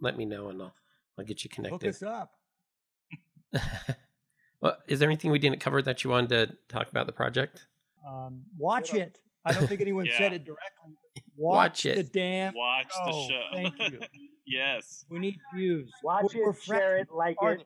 [0.00, 0.74] let me know and I'll
[1.18, 1.88] I'll get you Hook connected.
[1.88, 2.32] us up.
[4.66, 7.66] well, is there anything we didn't cover that you wanted to talk about the project?
[8.06, 9.18] Um, watch it.
[9.44, 10.96] I don't think anyone said it directly.
[11.36, 12.12] Watch the it.
[12.12, 13.28] damn Watch the show.
[13.28, 13.42] show.
[13.52, 14.00] Thank you.
[14.46, 15.04] yes.
[15.08, 15.90] We need views.
[16.02, 17.64] Watch We're- we're it, share it, like it.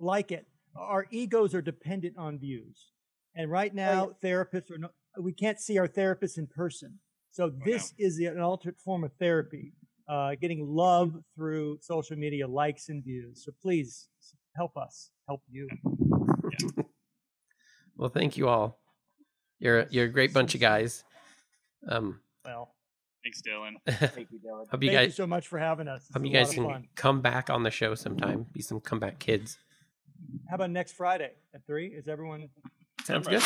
[0.00, 0.46] Like it.
[0.74, 2.86] Our egos are dependent on views.
[3.34, 6.98] And right now, therapists are not, we can't see our therapists in person.
[7.30, 9.72] So this is an alternate form of therapy,
[10.08, 13.44] uh, getting love through social media likes and views.
[13.44, 14.08] So please
[14.56, 15.68] help us help you.
[17.98, 18.78] Well, thank you all.
[19.58, 21.02] You're a- you're a great bunch of guys.
[21.88, 22.74] Um, Well,
[23.24, 23.72] Thanks, Dylan.
[24.14, 24.68] Thank you, Dylan.
[24.70, 26.04] hope you thank you guys so much for having us.
[26.06, 26.88] It's hope you guys can fun.
[26.94, 28.46] come back on the show sometime.
[28.52, 29.58] Be some comeback kids.
[30.48, 31.88] How about next Friday at three?
[31.88, 32.48] Is everyone
[33.04, 33.42] Sounds good.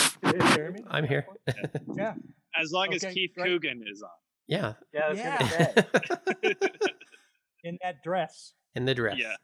[0.54, 0.80] Jeremy?
[0.90, 1.26] I'm here.
[1.96, 2.14] Yeah.
[2.54, 3.46] As long Okay, as Keith great.
[3.46, 4.11] Coogan is on.
[4.48, 4.74] yeah.
[4.92, 5.82] Yeah, I Yeah.
[7.62, 8.52] In that dress.
[8.74, 9.16] In the dress.
[9.18, 9.36] Yeah.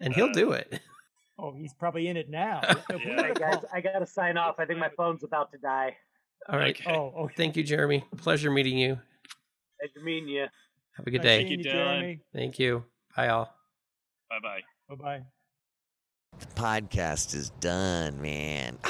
[0.00, 0.80] And he'll Uh, do it.
[1.44, 2.60] Oh, he's probably in it now.
[2.62, 2.74] Yeah.
[2.90, 4.54] were Hey to guys, I gotta sign off.
[4.58, 5.94] I think my phone's about to die.
[6.48, 6.74] All right.
[6.78, 6.90] Okay.
[6.94, 7.34] Oh, okay.
[7.36, 8.02] Thank you, Jeremy.
[8.16, 8.98] Pleasure meeting you.
[9.82, 10.46] Nice to meet you.
[10.96, 11.38] Have a good Nice day.
[11.40, 12.20] seeing you, you, Jeremy.
[12.32, 12.84] Thank you.
[13.14, 13.54] Bye, all.
[14.30, 14.60] Bye bye.
[14.88, 15.22] Bye bye.
[16.38, 18.78] The podcast is done, man.